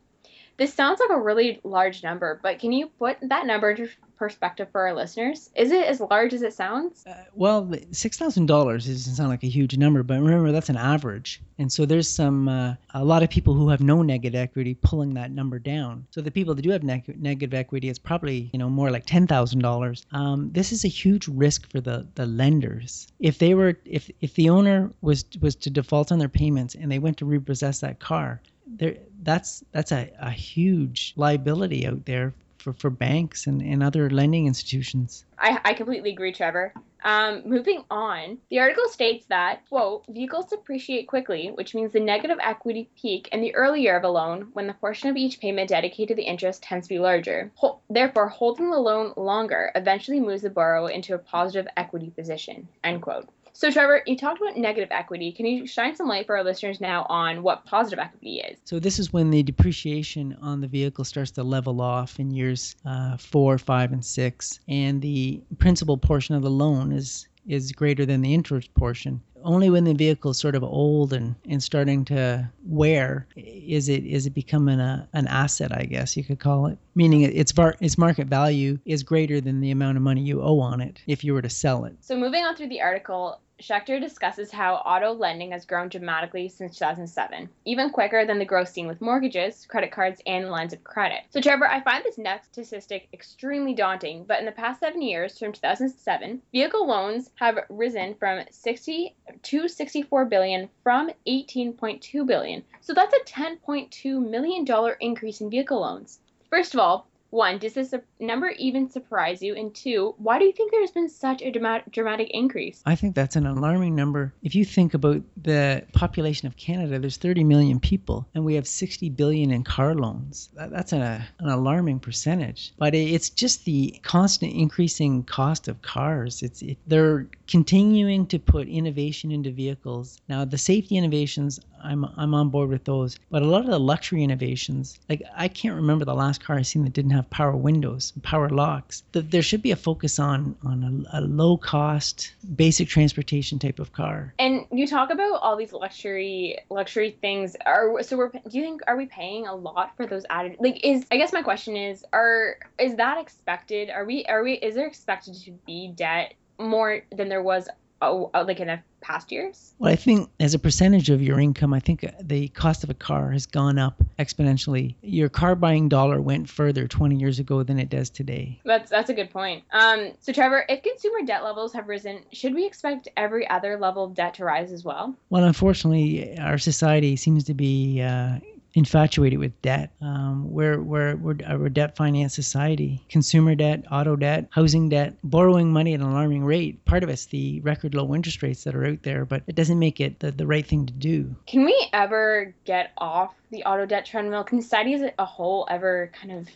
This 0.56 0.74
sounds 0.74 1.00
like 1.00 1.10
a 1.10 1.20
really 1.20 1.60
large 1.64 2.02
number, 2.02 2.38
but 2.42 2.58
can 2.58 2.72
you 2.72 2.88
put 2.98 3.18
that 3.22 3.46
number 3.46 3.70
into 3.70 3.88
perspective 4.22 4.68
for 4.70 4.82
our 4.82 4.94
listeners? 4.94 5.50
Is 5.56 5.72
it 5.72 5.84
as 5.84 5.98
large 5.98 6.32
as 6.32 6.42
it 6.42 6.54
sounds? 6.54 7.04
Uh, 7.04 7.24
well, 7.34 7.68
six 7.90 8.16
thousand 8.16 8.46
dollars 8.46 8.86
doesn't 8.86 9.16
sound 9.16 9.30
like 9.30 9.42
a 9.42 9.48
huge 9.48 9.76
number, 9.76 10.04
but 10.04 10.20
remember 10.20 10.52
that's 10.52 10.68
an 10.68 10.76
average, 10.76 11.40
and 11.58 11.72
so 11.72 11.84
there's 11.84 12.08
some 12.08 12.48
uh, 12.48 12.74
a 12.94 13.04
lot 13.04 13.24
of 13.24 13.30
people 13.30 13.54
who 13.54 13.68
have 13.68 13.80
no 13.80 14.02
negative 14.02 14.38
equity 14.38 14.74
pulling 14.74 15.14
that 15.14 15.32
number 15.32 15.58
down. 15.58 16.06
So 16.10 16.20
the 16.20 16.30
people 16.30 16.54
that 16.54 16.62
do 16.62 16.70
have 16.70 16.84
neg- 16.84 17.20
negative 17.20 17.52
equity, 17.52 17.88
it's 17.88 17.98
probably 17.98 18.48
you 18.52 18.60
know 18.60 18.70
more 18.70 18.92
like 18.92 19.06
ten 19.06 19.26
thousand 19.26 19.58
um, 19.58 19.62
dollars. 19.62 20.06
This 20.52 20.70
is 20.70 20.84
a 20.84 20.88
huge 20.88 21.26
risk 21.26 21.68
for 21.68 21.80
the 21.80 22.06
the 22.14 22.26
lenders. 22.26 23.08
If 23.18 23.38
they 23.38 23.54
were 23.54 23.76
if 23.84 24.08
if 24.20 24.34
the 24.34 24.50
owner 24.50 24.92
was 25.00 25.24
was 25.40 25.56
to 25.56 25.70
default 25.70 26.12
on 26.12 26.20
their 26.20 26.28
payments 26.28 26.76
and 26.76 26.92
they 26.92 27.00
went 27.00 27.16
to 27.16 27.24
repossess 27.24 27.80
that 27.80 27.98
car, 27.98 28.40
there 28.76 28.96
that's 29.22 29.64
that's 29.72 29.92
a, 29.92 30.10
a 30.20 30.30
huge 30.30 31.14
liability 31.16 31.86
out 31.86 32.04
there 32.06 32.34
for, 32.62 32.72
for 32.72 32.90
banks 32.90 33.46
and, 33.46 33.60
and 33.60 33.82
other 33.82 34.08
lending 34.08 34.46
institutions. 34.46 35.24
I, 35.38 35.58
I 35.64 35.74
completely 35.74 36.10
agree, 36.10 36.32
Trevor. 36.32 36.72
Um, 37.04 37.42
moving 37.44 37.84
on, 37.90 38.38
the 38.48 38.60
article 38.60 38.88
states 38.88 39.26
that, 39.26 39.68
quote, 39.68 40.04
vehicles 40.08 40.46
depreciate 40.46 41.08
quickly, 41.08 41.50
which 41.52 41.74
means 41.74 41.92
the 41.92 41.98
negative 41.98 42.38
equity 42.40 42.88
peak 42.96 43.28
in 43.32 43.40
the 43.40 43.54
early 43.56 43.82
year 43.82 43.96
of 43.96 44.04
a 44.04 44.08
loan 44.08 44.50
when 44.52 44.68
the 44.68 44.74
portion 44.74 45.10
of 45.10 45.16
each 45.16 45.40
payment 45.40 45.70
dedicated 45.70 46.08
to 46.08 46.14
the 46.14 46.28
interest 46.28 46.62
tends 46.62 46.86
to 46.86 46.94
be 46.94 47.00
larger. 47.00 47.50
Ho- 47.56 47.80
therefore, 47.90 48.28
holding 48.28 48.70
the 48.70 48.78
loan 48.78 49.12
longer 49.16 49.72
eventually 49.74 50.20
moves 50.20 50.42
the 50.42 50.50
borrower 50.50 50.90
into 50.90 51.14
a 51.14 51.18
positive 51.18 51.66
equity 51.76 52.10
position, 52.10 52.68
end 52.84 53.02
quote. 53.02 53.28
So, 53.54 53.70
Trevor, 53.70 54.02
you 54.06 54.16
talked 54.16 54.40
about 54.40 54.56
negative 54.56 54.88
equity. 54.90 55.30
Can 55.32 55.46
you 55.46 55.66
shine 55.66 55.94
some 55.94 56.08
light 56.08 56.26
for 56.26 56.36
our 56.36 56.44
listeners 56.44 56.80
now 56.80 57.06
on 57.08 57.42
what 57.42 57.64
positive 57.66 57.98
equity 57.98 58.40
is? 58.40 58.58
So, 58.64 58.78
this 58.78 58.98
is 58.98 59.12
when 59.12 59.30
the 59.30 59.42
depreciation 59.42 60.36
on 60.40 60.60
the 60.60 60.68
vehicle 60.68 61.04
starts 61.04 61.30
to 61.32 61.42
level 61.44 61.80
off 61.80 62.18
in 62.18 62.30
years 62.30 62.76
uh, 62.86 63.16
four, 63.16 63.58
five, 63.58 63.92
and 63.92 64.04
six, 64.04 64.60
and 64.68 65.02
the 65.02 65.42
principal 65.58 65.98
portion 65.98 66.34
of 66.34 66.42
the 66.42 66.50
loan 66.50 66.92
is 66.92 67.28
is 67.46 67.72
greater 67.72 68.06
than 68.06 68.22
the 68.22 68.32
interest 68.32 68.72
portion. 68.74 69.20
Only 69.44 69.70
when 69.70 69.84
the 69.84 69.94
vehicle 69.94 70.32
is 70.32 70.38
sort 70.38 70.54
of 70.54 70.62
old 70.62 71.12
and, 71.12 71.34
and 71.48 71.62
starting 71.62 72.04
to 72.06 72.48
wear 72.64 73.26
is 73.36 73.88
it 73.88 74.04
is 74.04 74.26
it 74.26 74.34
becoming 74.34 74.80
a, 74.80 75.08
an 75.12 75.26
asset, 75.26 75.72
I 75.76 75.84
guess 75.84 76.16
you 76.16 76.24
could 76.24 76.40
call 76.40 76.66
it. 76.66 76.78
Meaning 76.94 77.22
its 77.22 77.52
its 77.80 77.98
market 77.98 78.26
value 78.26 78.78
is 78.84 79.02
greater 79.02 79.40
than 79.40 79.60
the 79.60 79.70
amount 79.70 79.96
of 79.96 80.02
money 80.02 80.22
you 80.22 80.42
owe 80.42 80.60
on 80.60 80.80
it 80.80 81.00
if 81.06 81.24
you 81.24 81.34
were 81.34 81.42
to 81.42 81.50
sell 81.50 81.84
it. 81.84 81.94
So 82.00 82.16
moving 82.16 82.44
on 82.44 82.56
through 82.56 82.68
the 82.68 82.80
article, 82.82 83.40
Shecter 83.62 84.00
discusses 84.00 84.50
how 84.50 84.74
auto 84.74 85.12
lending 85.12 85.52
has 85.52 85.64
grown 85.64 85.88
dramatically 85.88 86.48
since 86.48 86.78
2007, 86.78 87.48
even 87.64 87.90
quicker 87.90 88.26
than 88.26 88.40
the 88.40 88.44
growth 88.44 88.68
seen 88.68 88.88
with 88.88 89.00
mortgages, 89.00 89.66
credit 89.66 89.92
cards, 89.92 90.20
and 90.26 90.50
lines 90.50 90.72
of 90.72 90.82
credit. 90.82 91.20
So, 91.30 91.40
Trevor, 91.40 91.68
I 91.68 91.80
find 91.80 92.02
this 92.02 92.18
next 92.18 92.52
statistic 92.52 93.06
extremely 93.12 93.72
daunting, 93.72 94.24
but 94.24 94.40
in 94.40 94.46
the 94.46 94.50
past 94.50 94.80
seven 94.80 95.00
years, 95.00 95.38
from 95.38 95.52
2007, 95.52 96.42
vehicle 96.50 96.84
loans 96.84 97.30
have 97.36 97.60
risen 97.68 98.16
from 98.16 98.40
60 98.50 99.14
to 99.42 99.68
64 99.68 100.24
billion 100.24 100.68
from 100.82 101.12
18.2 101.28 102.26
billion. 102.26 102.64
So 102.80 102.92
that's 102.92 103.14
a 103.14 103.24
10.2 103.30 104.28
million 104.28 104.64
dollar 104.64 104.94
increase 104.94 105.40
in 105.40 105.50
vehicle 105.50 105.80
loans. 105.80 106.18
First 106.50 106.74
of 106.74 106.80
all, 106.80 107.06
one, 107.32 107.56
does 107.58 107.72
this 107.72 107.94
number 108.20 108.50
even 108.58 108.90
surprise 108.90 109.42
you? 109.42 109.56
And 109.56 109.74
two, 109.74 110.14
why 110.18 110.38
do 110.38 110.44
you 110.44 110.52
think 110.52 110.70
there's 110.70 110.90
been 110.90 111.08
such 111.08 111.40
a 111.40 111.50
dramatic 111.50 112.30
increase? 112.30 112.82
I 112.84 112.94
think 112.94 113.14
that's 113.14 113.36
an 113.36 113.46
alarming 113.46 113.94
number. 113.94 114.34
If 114.42 114.54
you 114.54 114.66
think 114.66 114.92
about 114.92 115.22
the 115.42 115.82
population 115.94 116.46
of 116.46 116.58
Canada, 116.58 116.98
there's 116.98 117.16
30 117.16 117.42
million 117.44 117.80
people, 117.80 118.28
and 118.34 118.44
we 118.44 118.54
have 118.54 118.68
60 118.68 119.08
billion 119.10 119.50
in 119.50 119.64
car 119.64 119.94
loans. 119.94 120.50
That's 120.54 120.92
an, 120.92 121.22
alarming 121.40 122.00
percentage. 122.00 122.74
But 122.76 122.94
it's 122.94 123.30
just 123.30 123.64
the 123.64 123.98
constant 124.02 124.52
increasing 124.52 125.24
cost 125.24 125.68
of 125.68 125.80
cars. 125.80 126.42
It's 126.42 126.60
it, 126.60 126.76
they're 126.86 127.26
continuing 127.46 128.26
to 128.26 128.38
put 128.38 128.68
innovation 128.68 129.32
into 129.32 129.50
vehicles. 129.50 130.20
Now, 130.28 130.44
the 130.44 130.58
safety 130.58 130.98
innovations, 130.98 131.60
I'm 131.82 132.04
I'm 132.16 132.34
on 132.34 132.48
board 132.50 132.68
with 132.68 132.84
those. 132.84 133.18
But 133.30 133.42
a 133.42 133.46
lot 133.46 133.64
of 133.64 133.70
the 133.70 133.78
luxury 133.78 134.22
innovations, 134.22 134.98
like 135.08 135.22
I 135.36 135.48
can't 135.48 135.74
remember 135.74 136.04
the 136.04 136.14
last 136.14 136.44
car 136.44 136.56
I 136.56 136.62
seen 136.62 136.84
that 136.84 136.92
didn't 136.92 137.12
have 137.12 137.28
power 137.30 137.56
windows, 137.56 138.12
power 138.22 138.48
locks. 138.48 139.02
That 139.12 139.30
There 139.30 139.42
should 139.42 139.62
be 139.62 139.70
a 139.70 139.76
focus 139.76 140.18
on 140.18 140.56
on 140.64 141.06
a, 141.12 141.18
a 141.18 141.20
low 141.20 141.56
cost, 141.56 142.34
basic 142.56 142.88
transportation 142.88 143.58
type 143.58 143.78
of 143.78 143.92
car. 143.92 144.34
And 144.38 144.66
you 144.70 144.86
talk 144.86 145.10
about 145.10 145.40
all 145.40 145.56
these 145.56 145.72
luxury 145.72 146.58
luxury 146.70 147.16
things. 147.20 147.56
Are 147.66 148.02
so 148.02 148.16
we're 148.16 148.30
do 148.30 148.40
you 148.52 148.62
think 148.62 148.82
are 148.86 148.96
we 148.96 149.06
paying 149.06 149.46
a 149.46 149.54
lot 149.54 149.96
for 149.96 150.06
those 150.06 150.24
added? 150.30 150.56
Like 150.60 150.84
is 150.84 151.06
I 151.10 151.16
guess 151.16 151.32
my 151.32 151.42
question 151.42 151.76
is 151.76 152.04
are 152.12 152.56
is 152.78 152.96
that 152.96 153.18
expected? 153.18 153.90
Are 153.90 154.04
we 154.04 154.24
are 154.26 154.42
we 154.42 154.54
is 154.54 154.74
there 154.74 154.86
expected 154.86 155.34
to 155.44 155.52
be 155.66 155.92
debt 155.94 156.34
more 156.58 157.02
than 157.10 157.28
there 157.28 157.42
was 157.42 157.68
oh, 158.02 158.30
like 158.34 158.60
in 158.60 158.68
a 158.68 158.82
past 159.00 159.32
years? 159.32 159.74
Well, 159.78 159.92
I 159.92 159.96
think 159.96 160.30
as 160.40 160.54
a 160.54 160.58
percentage 160.58 161.10
of 161.10 161.20
your 161.20 161.40
income, 161.40 161.74
I 161.74 161.80
think 161.80 162.04
the 162.20 162.48
cost 162.48 162.84
of 162.84 162.90
a 162.90 162.94
car 162.94 163.30
has 163.32 163.46
gone 163.46 163.78
up 163.78 164.02
exponentially. 164.18 164.94
Your 165.02 165.28
car 165.28 165.54
buying 165.54 165.88
dollar 165.88 166.20
went 166.20 166.48
further 166.48 166.86
20 166.86 167.16
years 167.16 167.38
ago 167.38 167.62
than 167.62 167.78
it 167.78 167.88
does 167.88 168.10
today. 168.10 168.60
That's 168.64 168.90
that's 168.90 169.10
a 169.10 169.14
good 169.14 169.30
point. 169.30 169.64
Um, 169.72 170.12
so 170.20 170.32
Trevor, 170.32 170.64
if 170.68 170.82
consumer 170.82 171.26
debt 171.26 171.44
levels 171.44 171.72
have 171.72 171.88
risen, 171.88 172.20
should 172.32 172.54
we 172.54 172.64
expect 172.64 173.08
every 173.16 173.48
other 173.48 173.78
level 173.78 174.04
of 174.04 174.14
debt 174.14 174.34
to 174.34 174.44
rise 174.44 174.72
as 174.72 174.84
well? 174.84 175.14
Well, 175.30 175.44
unfortunately, 175.44 176.38
our 176.38 176.58
society 176.58 177.16
seems 177.16 177.44
to 177.44 177.54
be 177.54 178.02
uh, 178.02 178.38
infatuated 178.74 179.38
with 179.38 179.60
debt. 179.62 179.92
Um, 180.00 180.50
we're, 180.50 180.80
we're, 180.80 181.16
we're 181.16 181.36
a 181.66 181.70
debt 181.70 181.96
finance 181.96 182.34
society. 182.34 183.04
Consumer 183.08 183.54
debt, 183.54 183.84
auto 183.90 184.16
debt, 184.16 184.48
housing 184.50 184.88
debt, 184.88 185.14
borrowing 185.22 185.72
money 185.72 185.94
at 185.94 186.00
an 186.00 186.06
alarming 186.06 186.44
rate. 186.44 186.84
Part 186.84 187.02
of 187.02 187.08
it's 187.08 187.26
the 187.26 187.60
record 187.60 187.94
low 187.94 188.14
interest 188.14 188.42
rates 188.42 188.64
that 188.64 188.74
are 188.74 188.86
out 188.86 189.02
there, 189.02 189.24
but 189.24 189.42
it 189.46 189.54
doesn't 189.54 189.78
make 189.78 190.00
it 190.00 190.20
the, 190.20 190.30
the 190.30 190.46
right 190.46 190.66
thing 190.66 190.86
to 190.86 190.92
do. 190.92 191.34
Can 191.46 191.64
we 191.64 191.88
ever 191.92 192.54
get 192.64 192.92
off 192.98 193.34
the 193.50 193.64
auto 193.64 193.86
debt 193.86 194.06
treadmill? 194.06 194.44
Can 194.44 194.62
society 194.62 194.94
as 194.94 195.02
a 195.18 195.24
whole 195.24 195.66
ever 195.70 196.10
kind 196.12 196.32
of 196.32 196.48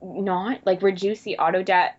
not 0.00 0.60
like 0.64 0.82
reduce 0.82 1.22
the 1.22 1.38
auto 1.38 1.62
debt 1.62 1.98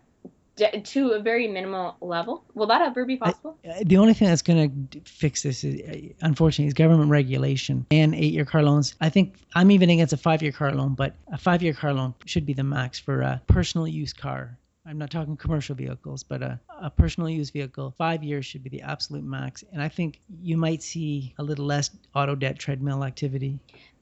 to 0.56 1.10
a 1.12 1.20
very 1.20 1.48
minimal 1.48 1.98
level. 2.02 2.44
Will 2.54 2.68
that 2.68 2.82
ever 2.82 3.06
be 3.06 3.18
possible? 3.18 3.58
the 3.84 3.98
only 3.98 4.14
thing 4.14 4.28
that's 4.28 4.42
going 4.42 4.88
to 4.92 5.00
fix 5.02 5.44
this 5.44 5.64
is, 5.64 5.82
uh, 5.82 6.14
unfortunately, 6.22 6.68
is 6.68 6.74
government 6.74 7.10
regulation 7.10 7.86
and 7.92 8.14
eight-year 8.14 8.46
car 8.46 8.62
loans. 8.62 8.96
I 9.02 9.10
think 9.10 9.36
I'm 9.56 9.72
even 9.72 9.90
against 9.90 10.14
a 10.14 10.18
five-year 10.18 10.52
car 10.52 10.72
loan, 10.74 10.94
but 10.94 11.16
a 11.32 11.38
five-year 11.38 11.74
car 11.74 11.94
loan 11.94 12.14
should 12.26 12.46
be 12.46 12.54
the 12.54 12.64
max 12.64 13.00
for 13.00 13.22
a 13.22 13.42
personal 13.48 13.88
use 13.88 14.14
car. 14.14 14.58
I'm 14.86 14.98
not 14.98 15.12
talking 15.12 15.38
commercial 15.38 15.76
vehicles, 15.76 16.24
but 16.24 16.42
a, 16.42 16.60
a 16.82 16.90
personal 16.90 17.30
use 17.30 17.50
vehicle, 17.50 17.94
five 17.98 18.22
years 18.22 18.46
should 18.46 18.64
be 18.64 18.70
the 18.70 18.82
absolute 18.82 19.24
max. 19.24 19.64
And 19.72 19.82
I 19.82 19.88
think 19.88 20.20
you 20.42 20.58
might 20.58 20.84
see 20.84 21.34
a 21.40 21.44
little 21.44 21.66
less 21.66 21.90
auto 22.14 22.36
debt 22.36 22.60
treadmill 22.60 23.06
activity. 23.06 23.60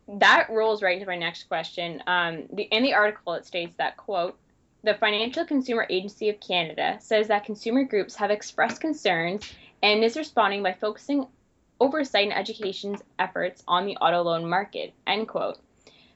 That 0.07 0.49
rolls 0.49 0.81
right 0.81 0.95
into 0.95 1.05
my 1.05 1.17
next 1.17 1.43
question. 1.43 2.01
Um, 2.07 2.47
the, 2.51 2.63
in 2.63 2.81
the 2.81 2.95
article, 2.95 3.33
it 3.33 3.45
states 3.45 3.75
that, 3.77 3.95
quote, 3.95 4.37
the 4.83 4.95
Financial 4.95 5.45
Consumer 5.45 5.85
Agency 5.89 6.29
of 6.29 6.39
Canada 6.39 6.97
says 6.99 7.27
that 7.27 7.45
consumer 7.45 7.83
groups 7.83 8.15
have 8.15 8.31
expressed 8.31 8.81
concerns 8.81 9.51
and 9.83 10.03
is 10.03 10.17
responding 10.17 10.63
by 10.63 10.73
focusing 10.73 11.27
oversight 11.79 12.25
and 12.25 12.37
education 12.37 12.97
efforts 13.19 13.63
on 13.67 13.85
the 13.85 13.97
auto 13.97 14.21
loan 14.21 14.47
market. 14.47 14.93
End 15.07 15.27
quote. 15.27 15.59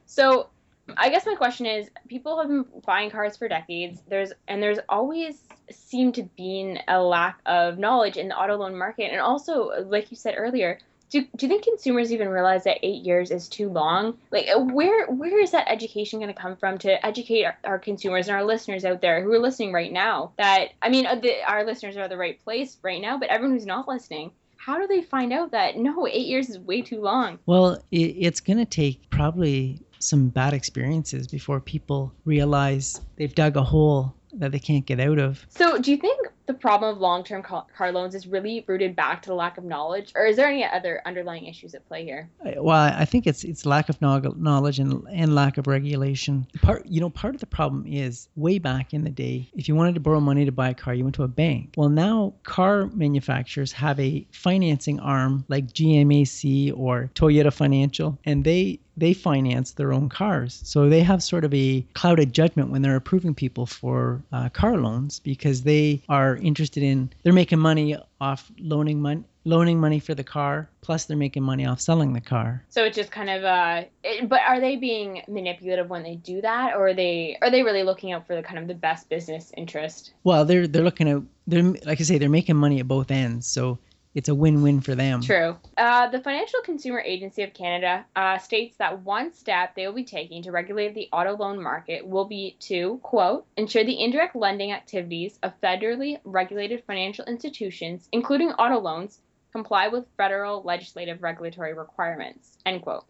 So 0.06 0.50
I 0.98 1.10
guess 1.10 1.26
my 1.26 1.36
question 1.36 1.66
is 1.66 1.90
people 2.08 2.40
have 2.40 2.48
been 2.48 2.66
buying 2.86 3.10
cars 3.10 3.38
for 3.38 3.48
decades. 3.48 4.02
There's 4.08 4.32
and 4.48 4.62
there's 4.62 4.80
always 4.88 5.42
seemed 5.72 6.16
to 6.16 6.24
be 6.38 6.78
a 6.88 7.02
lack 7.02 7.40
of 7.46 7.80
knowledge 7.80 8.18
in 8.18 8.28
the 8.28 8.38
auto 8.38 8.56
loan 8.56 8.78
market 8.78 9.12
and 9.12 9.20
also 9.20 9.72
like 9.88 10.12
you 10.12 10.18
said 10.18 10.36
earlier, 10.38 10.80
do, 11.10 11.22
do 11.36 11.46
you 11.46 11.48
think 11.48 11.64
consumers 11.64 12.12
even 12.12 12.30
realize 12.30 12.64
that 12.64 12.80
eight 12.84 13.04
years 13.04 13.32
is 13.32 13.48
too 13.48 13.70
long? 13.70 14.18
Like, 14.32 14.48
uh, 14.54 14.60
where 14.60 15.08
where 15.08 15.40
is 15.40 15.52
that 15.52 15.70
education 15.70 16.20
going 16.20 16.34
to 16.34 16.40
come 16.40 16.56
from 16.56 16.78
to 16.80 17.06
educate 17.06 17.46
our, 17.46 17.58
our, 17.64 17.80
consumers 17.80 18.28
and 18.28 18.36
our 18.36 18.44
listeners 18.44 18.86
out 18.86 19.02
there 19.02 19.24
who 19.24 19.32
are 19.32 19.40
listening 19.40 19.72
right 19.72 19.92
now? 19.92 20.32
That 20.38 20.70
I 20.82 20.90
mean, 20.90 21.06
uh, 21.06 21.16
the, 21.16 21.36
our 21.48 21.66
listeners 21.66 21.96
are 21.98 22.02
at 22.02 22.10
the 22.10 22.18
right 22.18 22.44
place 22.44 22.78
right 22.82 23.02
now, 23.02 23.18
but 23.18 23.30
everyone 23.30 23.56
who's 23.56 23.66
not 23.66 23.88
listening, 23.88 24.32
how 24.58 24.80
do 24.80 24.88
they 24.88 25.02
find 25.02 25.32
out 25.32 25.52
that 25.52 25.78
no, 25.78 26.08
eight 26.08 26.26
years 26.26 26.50
is 26.50 26.60
way 26.60 26.82
too 26.82 27.02
long? 27.02 27.40
Well, 27.46 27.84
it, 27.92 27.98
it's 27.98 28.40
going 28.40 28.58
to 28.58 28.66
take 28.66 29.10
probably 29.10 29.80
some 30.00 30.30
bad 30.30 30.54
experiences 30.54 31.28
before 31.28 31.60
people 31.60 32.14
realize 32.26 33.00
they've 33.16 33.34
dug 33.34 33.58
a 33.58 33.64
hole 33.64 34.14
that 34.34 34.52
they 34.52 34.60
can't 34.60 34.86
get 34.86 35.00
out 35.00 35.20
of. 35.20 35.46
So, 35.50 35.78
do 35.78 35.92
you 35.92 35.98
think 35.98 36.28
the 36.48 36.54
problem 36.54 36.96
of 36.96 37.02
long-term 37.02 37.42
car 37.42 37.92
loans 37.92 38.16
is 38.16 38.28
really 38.28 38.64
rooted 38.68 38.96
back 38.96 39.22
to 39.24 39.30
the 39.30 39.36
lack 39.36 39.58
of 39.58 39.64
knowledge, 39.64 40.12
or 40.16 40.26
is 40.26 40.36
there 40.36 40.48
any 40.48 40.64
other 40.64 41.02
underlying 41.06 41.46
issues 41.46 41.74
at 41.74 41.88
play 41.88 42.04
here? 42.04 42.30
Well, 42.58 42.94
I 42.96 43.06
think 43.06 43.28
it's 43.28 43.44
it's 43.44 43.66
lack 43.66 43.90
of 43.90 44.02
knowledge 44.02 44.80
and, 44.80 45.04
and 45.12 45.36
lack 45.36 45.58
of 45.58 45.68
regulation. 45.68 46.48
Part 46.62 46.86
you 46.86 47.02
know 47.02 47.10
part 47.10 47.36
of 47.36 47.42
the 47.42 47.48
problem 47.48 47.86
is 47.88 48.30
way 48.36 48.60
back 48.60 48.94
in 48.94 49.04
the 49.04 49.10
day, 49.10 49.50
if 49.56 49.68
you 49.68 49.76
wanted 49.76 49.96
to 49.96 50.02
borrow 50.02 50.20
money 50.20 50.46
to 50.46 50.52
buy 50.52 50.70
a 50.70 50.74
car, 50.74 50.94
you 50.94 51.04
went 51.04 51.16
to 51.16 51.24
a 51.24 51.28
bank. 51.28 51.74
Well, 51.78 51.90
now 51.90 52.34
car 52.44 52.88
manufacturers 52.88 53.72
have 53.74 54.00
a 54.00 54.26
financing 54.32 55.00
arm 55.00 55.46
like 55.48 55.68
GMAC 55.68 56.78
or 56.78 57.10
Toyota 57.16 57.52
Financial, 57.52 58.18
and 58.26 58.44
they 58.44 58.80
they 58.98 59.14
finance 59.14 59.72
their 59.72 59.94
own 59.94 60.10
cars. 60.10 60.62
So 60.64 60.90
they 60.90 61.02
have 61.02 61.22
sort 61.22 61.44
of 61.44 61.54
a 61.54 61.86
clouded 61.94 62.34
judgment 62.34 62.70
when 62.70 62.82
they're 62.82 62.96
approving 62.96 63.36
people 63.36 63.66
for 63.66 64.22
uh, 64.32 64.50
car 64.50 64.78
loans 64.78 65.20
because 65.20 65.64
they 65.64 66.02
are 66.10 66.38
interested 66.38 66.84
in, 66.84 67.10
they're 67.24 67.34
making 67.34 67.60
money 67.60 67.98
off 68.22 68.52
loaning 68.60 69.02
money 69.02 69.24
loaning 69.46 69.80
money 69.80 70.00
for 70.00 70.16
the 70.16 70.24
car 70.24 70.68
plus 70.82 71.06
they're 71.06 71.16
making 71.16 71.44
money 71.44 71.66
off 71.66 71.80
selling 71.80 72.14
the 72.14 72.22
car. 72.22 72.64
So 72.70 72.84
it's 72.84 72.96
just 72.96 73.12
kind 73.12 73.30
of 73.30 73.44
uh 73.44 73.84
it, 74.04 74.28
but 74.28 74.42
are 74.42 74.60
they 74.60 74.76
being 74.76 75.22
manipulative 75.28 75.90
when 75.90 76.04
they 76.04 76.16
do 76.16 76.42
that 76.42 76.76
or 76.76 76.88
are 76.88 76.94
they 76.94 77.38
are 77.42 77.52
they 77.52 77.64
really 77.64 77.84
looking 77.84 78.12
out 78.12 78.26
for 78.28 78.36
the 78.36 78.42
kind 78.42 78.58
of 78.58 78.68
the 78.68 78.74
best 78.74 79.08
business 79.08 79.52
interest? 79.56 80.14
Well 80.24 80.46
they're 80.46 80.68
they're 80.68 80.84
looking 80.84 81.08
at 81.08 81.22
they're 81.48 81.62
like 81.64 82.02
i 82.02 82.04
say 82.04 82.18
they're 82.18 82.30
making 82.30 82.56
money 82.56 82.80
at 82.80 82.88
both 82.88 83.12
ends. 83.12 83.48
So 83.48 83.78
it's 84.16 84.30
a 84.30 84.34
win-win 84.34 84.80
for 84.80 84.96
them. 84.96 85.22
True. 85.22 85.58
Uh, 85.78 86.08
the 86.08 86.22
Financial 86.22 86.62
Consumer 86.62 87.02
Agency 87.02 87.44
of 87.44 87.54
Canada 87.54 88.06
uh, 88.16 88.38
states 88.38 88.78
that 88.78 89.02
one 89.02 89.34
step 89.34 89.76
they 89.76 89.86
will 89.86 89.94
be 89.94 90.06
taking 90.06 90.42
to 90.44 90.52
regulate 90.52 90.96
the 90.96 91.10
auto 91.12 91.36
loan 91.36 91.62
market 91.62 92.08
will 92.08 92.26
be 92.26 92.56
to 92.62 92.98
quote 93.04 93.46
ensure 93.58 93.84
the 93.84 94.02
indirect 94.02 94.36
lending 94.36 94.72
activities 94.72 95.38
of 95.44 95.52
federally 95.62 96.18
regulated 96.24 96.84
financial 96.88 97.26
institutions, 97.26 98.08
including 98.14 98.52
auto 98.54 98.80
loans, 98.80 99.20
comply 99.52 99.90
with 99.90 100.06
federal 100.18 100.64
legislative 100.64 101.22
regulatory 101.22 101.74
requirements. 101.74 102.58
End 102.66 102.82
quote. 102.82 103.06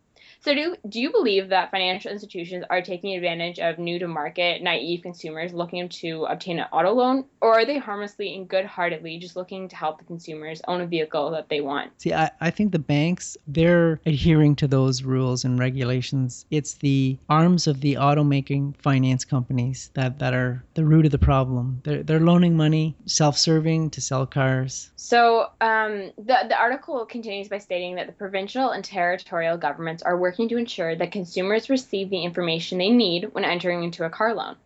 So 0.46 0.54
do 0.54 0.76
do 0.88 1.02
you 1.02 1.12
believe 1.12 1.50
that 1.50 1.72
financial 1.72 2.12
institutions 2.12 2.64
are 2.70 2.80
taking 2.80 3.16
advantage 3.16 3.58
of 3.58 3.80
new 3.80 3.98
to 3.98 4.08
market 4.08 4.62
naive 4.62 5.02
consumers 5.02 5.56
looking 5.56 5.90
to 5.90 6.26
obtain 6.26 6.60
an 6.60 6.68
auto 6.72 6.92
loan 6.94 7.26
or 7.42 7.54
are 7.54 7.66
they 7.66 7.80
harmlessly 7.80 8.36
and 8.36 8.48
good-heartedly 8.48 9.18
just 9.18 9.36
looking 9.36 9.68
to 9.70 9.76
help 9.76 9.98
the 9.98 10.04
consumers 10.06 10.62
own 10.68 10.82
a 10.82 10.86
vehicle 10.86 11.32
that 11.32 11.50
they 11.50 11.62
want? 11.62 12.00
See, 12.00 12.14
I, 12.14 12.30
I 12.42 12.52
think 12.52 12.74
the 12.74 12.78
banks 12.78 13.38
they're 13.48 14.00
adhering 14.06 14.56
to 14.58 14.68
those 14.68 15.02
rules 15.02 15.46
and 15.46 15.58
regulations. 15.58 16.46
It's 16.52 16.76
the 16.76 17.18
arms 17.28 17.66
of 17.66 17.82
the 17.82 17.96
automaking 17.96 18.78
finance 18.78 19.26
companies 19.26 19.90
that, 19.96 20.20
that 20.20 20.36
are 20.36 20.64
the 20.76 20.86
root 20.86 21.06
of 21.06 21.12
the 21.12 21.18
problem. 21.18 21.82
They're 21.84 22.04
they're 22.04 22.20
loaning 22.20 22.56
money 22.56 22.96
self-serving 23.08 23.90
to 23.90 24.00
sell 24.00 24.28
cars. 24.28 24.92
So 24.96 25.50
um, 25.60 26.12
the 26.18 26.38
the 26.50 26.56
article 26.56 27.04
continues 27.08 27.48
by 27.48 27.58
stating 27.58 27.96
that 27.96 28.06
the 28.06 28.14
provincial 28.14 28.70
and 28.70 28.86
territorial 28.86 29.58
governments 29.58 30.04
are 30.04 30.16
working 30.16 30.35
working 30.36 30.50
to 30.50 30.58
ensure 30.58 30.96
that 30.96 31.14
consumers 31.14 31.70
receive 31.70 32.10
the 32.10 32.24
information 32.24 32.78
they 32.78 32.90
need 32.90 33.34
when 33.34 33.46
entering 33.46 33.84
into 33.84 34.04
a 34.04 34.10
car 34.10 34.34
loan. 34.34 34.58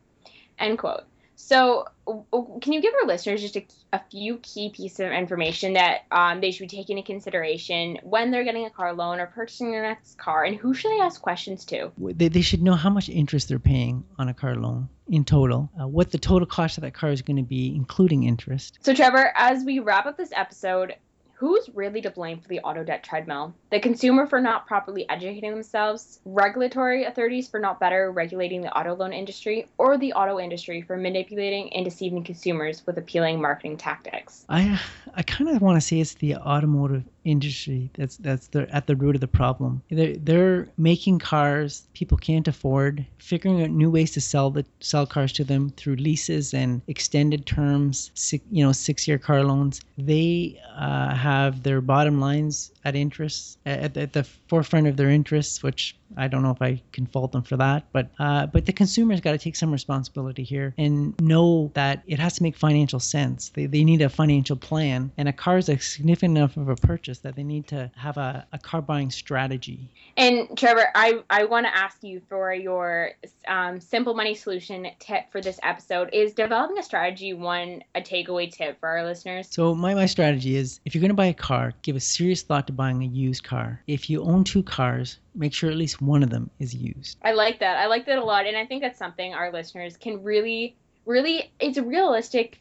End 0.58 0.79
quote. 0.79 1.03
So, 1.36 1.86
can 2.05 2.73
you 2.73 2.82
give 2.82 2.93
our 3.01 3.08
listeners 3.08 3.41
just 3.41 3.55
a, 3.55 3.65
a 3.93 4.01
few 4.12 4.39
key 4.39 4.71
pieces 4.71 4.99
of 4.99 5.12
information 5.12 5.73
that 5.73 6.01
um, 6.12 6.41
they 6.41 6.51
should 6.51 6.69
be 6.69 6.75
taking 6.75 6.97
into 6.97 7.08
consideration 7.08 7.99
when 8.03 8.32
they're 8.32 8.43
getting 8.43 8.65
a 8.65 8.69
car 8.69 8.93
loan 8.93 9.19
or 9.19 9.27
purchasing 9.27 9.71
their 9.71 9.84
next 9.84 10.17
car, 10.17 10.43
and 10.43 10.58
who 10.58 10.73
should 10.73 10.91
they 10.91 10.99
ask 10.99 11.21
questions 11.21 11.63
to? 11.65 11.91
They, 11.97 12.27
they 12.27 12.41
should 12.41 12.62
know 12.62 12.73
how 12.73 12.89
much 12.89 13.08
interest 13.08 13.47
they're 13.47 13.60
paying 13.60 14.03
on 14.17 14.27
a 14.27 14.34
car 14.34 14.55
loan 14.55 14.89
in 15.08 15.23
total, 15.23 15.69
uh, 15.79 15.88
what 15.88 16.12
the 16.12 16.17
total 16.17 16.45
cost 16.45 16.77
of 16.77 16.82
that 16.82 16.93
car 16.93 17.12
is 17.12 17.21
going 17.21 17.38
to 17.38 17.43
be, 17.43 17.73
including 17.73 18.23
interest. 18.23 18.79
So, 18.82 18.93
Trevor, 18.93 19.32
as 19.36 19.63
we 19.63 19.79
wrap 19.79 20.08
up 20.08 20.17
this 20.17 20.34
episode, 20.36 20.95
Who's 21.39 21.69
really 21.73 22.01
to 22.01 22.10
blame 22.10 22.41
for 22.41 22.49
the 22.49 22.60
auto 22.60 22.84
debt 22.84 23.01
treadmill? 23.01 23.55
The 23.71 23.79
consumer 23.79 24.25
for 24.25 24.41
not 24.41 24.65
properly 24.65 25.08
educating 25.10 25.51
themselves, 25.51 26.19
regulatory 26.25 27.03
authorities 27.03 27.47
for 27.47 27.60
not 27.60 27.79
better 27.79 28.12
regulating 28.12 28.62
the 28.62 28.75
auto 28.75 28.95
loan 28.95 29.13
industry, 29.13 29.67
or 29.77 29.97
the 29.97 30.13
auto 30.13 30.39
industry 30.39 30.82
for 30.82 30.97
manipulating 30.97 31.71
and 31.73 31.86
deceiving 31.86 32.23
consumers 32.23 32.86
with 32.88 32.97
appealing 32.97 33.39
marketing 33.39 33.77
tactics? 33.77 34.45
I 34.49 34.79
I 35.15 35.21
kind 35.23 35.55
of 35.55 35.62
want 35.62 35.79
to 35.79 35.82
say 35.82 35.99
it's 35.99 36.15
the 36.15 36.36
automotive 36.36 37.03
industry 37.25 37.91
that's 37.95 38.17
that's 38.17 38.47
the, 38.47 38.67
at 38.73 38.88
the 38.88 38.95
root 38.95 39.15
of 39.15 39.21
the 39.21 39.27
problem. 39.27 39.84
They're, 39.91 40.15
they're 40.17 40.67
making 40.77 41.19
cars 41.19 41.88
people 41.93 42.17
can't 42.17 42.47
afford, 42.47 43.05
figuring 43.19 43.62
out 43.62 43.69
new 43.69 43.91
ways 43.91 44.12
to 44.12 44.21
sell 44.21 44.49
the 44.49 44.65
sell 44.79 45.05
cars 45.05 45.32
to 45.34 45.43
them 45.43 45.69
through 45.77 45.97
leases 45.97 46.53
and 46.53 46.82
extended 46.88 47.45
terms, 47.45 48.12
six, 48.15 48.43
you 48.51 48.63
know, 48.63 48.71
six 48.71 49.08
year 49.08 49.17
car 49.17 49.43
loans. 49.43 49.82
They 49.97 50.60
uh, 50.75 51.13
have 51.13 51.63
their 51.63 51.82
bottom 51.82 52.19
lines 52.19 52.71
at 52.86 52.96
interest 52.96 53.58
at, 53.65 53.98
at 53.98 54.13
the 54.13 54.24
forefront 54.24 54.88
of 54.88 54.98
their 54.98 55.10
interests, 55.10 55.62
which 55.63 55.96
I 56.17 56.28
don't 56.28 56.43
know 56.43 56.52
if 56.52 56.62
I 56.62 56.82
can 56.91 57.06
fault 57.06 57.32
them 57.32 57.43
for 57.43 57.58
that, 57.58 57.86
but 57.91 58.10
uh, 58.19 58.48
but 58.48 58.65
the 58.65 58.74
consumer's 58.74 59.22
got 59.22 59.32
to 59.32 59.38
take 59.38 59.56
some 59.56 59.72
responsibility 59.72 60.43
here 60.43 60.74
and 60.78 61.19
know 61.22 61.72
that 61.74 62.04
it 62.08 62.19
has 62.19 62.36
to 62.36 62.43
make 62.43 62.56
financial 62.56 63.00
sense. 63.00 63.50
They, 63.50 63.65
they 63.65 63.84
need 63.84 64.02
a 64.02 64.10
financial 64.10 64.56
plan, 64.56 65.12
and 65.17 65.30
a 65.30 65.34
car 65.34 65.58
is 65.58 65.69
a 65.69 65.78
significant 65.78 66.38
enough 66.38 66.58
of 66.58 66.69
a 66.69 66.76
purchase 66.76 67.19
that 67.19 67.36
they 67.36 67.43
need 67.43 67.67
to 67.67 67.91
have 67.95 68.17
a, 68.17 68.45
a 68.52 68.58
car 68.58 68.82
buying 68.82 69.12
strategy. 69.12 69.89
And 70.17 70.58
Trevor, 70.58 70.88
I, 70.95 71.24
I 71.30 71.45
want 71.45 71.65
to 71.65 71.76
ask 71.76 72.04
you 72.04 72.22
for 72.28 72.54
your 72.54 73.12
um, 73.48 73.80
simple 73.80 74.13
money 74.13 74.36
solution 74.36 74.88
tip 75.00 75.32
for 75.32 75.41
this 75.41 75.60
episode. 75.63 76.10
Is 76.13 76.34
developing 76.34 76.78
a 76.78 76.84
strategy 76.84 77.34
one 77.34 77.84
a 77.95 78.02
takeaway 78.02 78.52
tip 78.52 78.80
for 78.80 78.89
our 78.89 79.06
listeners? 79.06 79.48
So 79.50 79.76
my, 79.76 79.93
my 79.93 80.06
strategy 80.06 80.56
is 80.56 80.80
if 80.86 80.93
you're 80.93 81.02
going 81.02 81.10
to 81.10 81.15
buy 81.15 81.28
a 81.28 81.34
car, 81.34 81.74
give 81.82 81.95
a 81.95 82.00
serious 82.00 82.41
thought 82.41 82.67
to 82.67 82.74
buying 82.74 83.02
a 83.04 83.08
used 83.08 83.43
car. 83.43 83.82
If 83.88 84.10
you 84.10 84.24
own 84.24 84.43
two 84.43 84.63
cars, 84.63 85.17
make 85.36 85.54
sure 85.54 85.70
at 85.70 85.78
least 85.78 86.02
one 86.02 86.24
of 86.24 86.30
them 86.30 86.50
is 86.60 86.74
used. 86.74 87.18
I 87.24 87.34
like 87.34 87.60
that. 87.60 87.78
I 87.78 87.88
like 87.88 88.06
that 88.06 88.18
a 88.18 88.24
lot. 88.24 88.46
And 88.46 88.58
I 88.58 88.65
think 88.65 88.82
that's 88.82 89.00
something 89.00 89.34
our 89.34 89.52
listeners 89.52 89.98
can 89.98 90.24
really, 90.24 90.76
really, 91.06 91.52
it's 91.60 91.78
a 91.78 91.84
realistic 91.84 92.60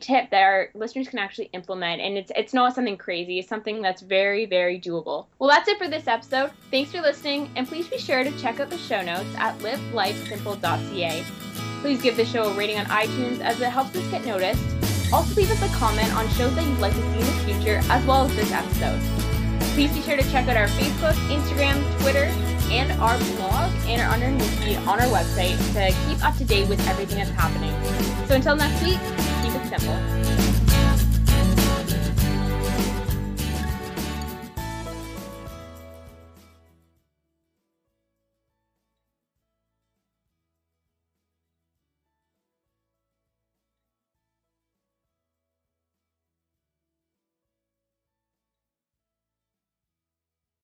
tip 0.00 0.30
that 0.30 0.42
our 0.42 0.68
listeners 0.74 1.08
can 1.08 1.18
actually 1.18 1.50
implement 1.52 2.00
and 2.00 2.16
it's 2.16 2.30
it's 2.36 2.54
not 2.54 2.74
something 2.74 2.96
crazy 2.96 3.40
it's 3.40 3.48
something 3.48 3.82
that's 3.82 4.02
very 4.02 4.46
very 4.46 4.80
doable 4.80 5.26
well 5.38 5.50
that's 5.50 5.68
it 5.68 5.76
for 5.78 5.88
this 5.88 6.06
episode 6.06 6.50
thanks 6.70 6.92
for 6.92 7.00
listening 7.00 7.50
and 7.56 7.66
please 7.66 7.88
be 7.88 7.98
sure 7.98 8.22
to 8.22 8.30
check 8.38 8.60
out 8.60 8.70
the 8.70 8.78
show 8.78 9.02
notes 9.02 9.28
at 9.36 9.58
livelifesimple.ca 9.58 11.24
please 11.80 12.00
give 12.00 12.16
the 12.16 12.24
show 12.24 12.44
a 12.44 12.54
rating 12.54 12.78
on 12.78 12.86
itunes 12.86 13.40
as 13.40 13.60
it 13.60 13.68
helps 13.68 13.94
us 13.96 14.06
get 14.12 14.24
noticed 14.24 14.62
also 15.12 15.34
leave 15.34 15.50
us 15.50 15.62
a 15.62 15.76
comment 15.76 16.12
on 16.14 16.28
shows 16.30 16.54
that 16.54 16.64
you'd 16.64 16.78
like 16.78 16.92
to 16.92 17.02
see 17.12 17.18
in 17.18 17.26
the 17.26 17.52
future 17.52 17.80
as 17.90 18.04
well 18.06 18.26
as 18.26 18.36
this 18.36 18.52
episode 18.52 19.27
Please 19.78 19.94
be 19.94 20.02
sure 20.02 20.16
to 20.16 20.28
check 20.32 20.48
out 20.48 20.56
our 20.56 20.66
Facebook, 20.66 21.14
Instagram, 21.30 22.00
Twitter, 22.00 22.24
and 22.68 22.90
our 23.00 23.16
blog 23.36 23.70
and 23.86 24.02
our 24.02 24.08
under 24.08 24.44
feed 24.44 24.76
on 24.78 24.98
our 24.98 25.06
website 25.06 25.56
to 25.72 25.94
keep 26.08 26.24
up 26.24 26.36
to 26.38 26.44
date 26.44 26.68
with 26.68 26.84
everything 26.88 27.18
that's 27.18 27.30
happening. 27.30 27.72
So 28.26 28.34
until 28.34 28.56
next 28.56 28.82
week, 28.82 28.98
keep 29.40 29.54
it 29.54 29.68
simple. 29.68 30.57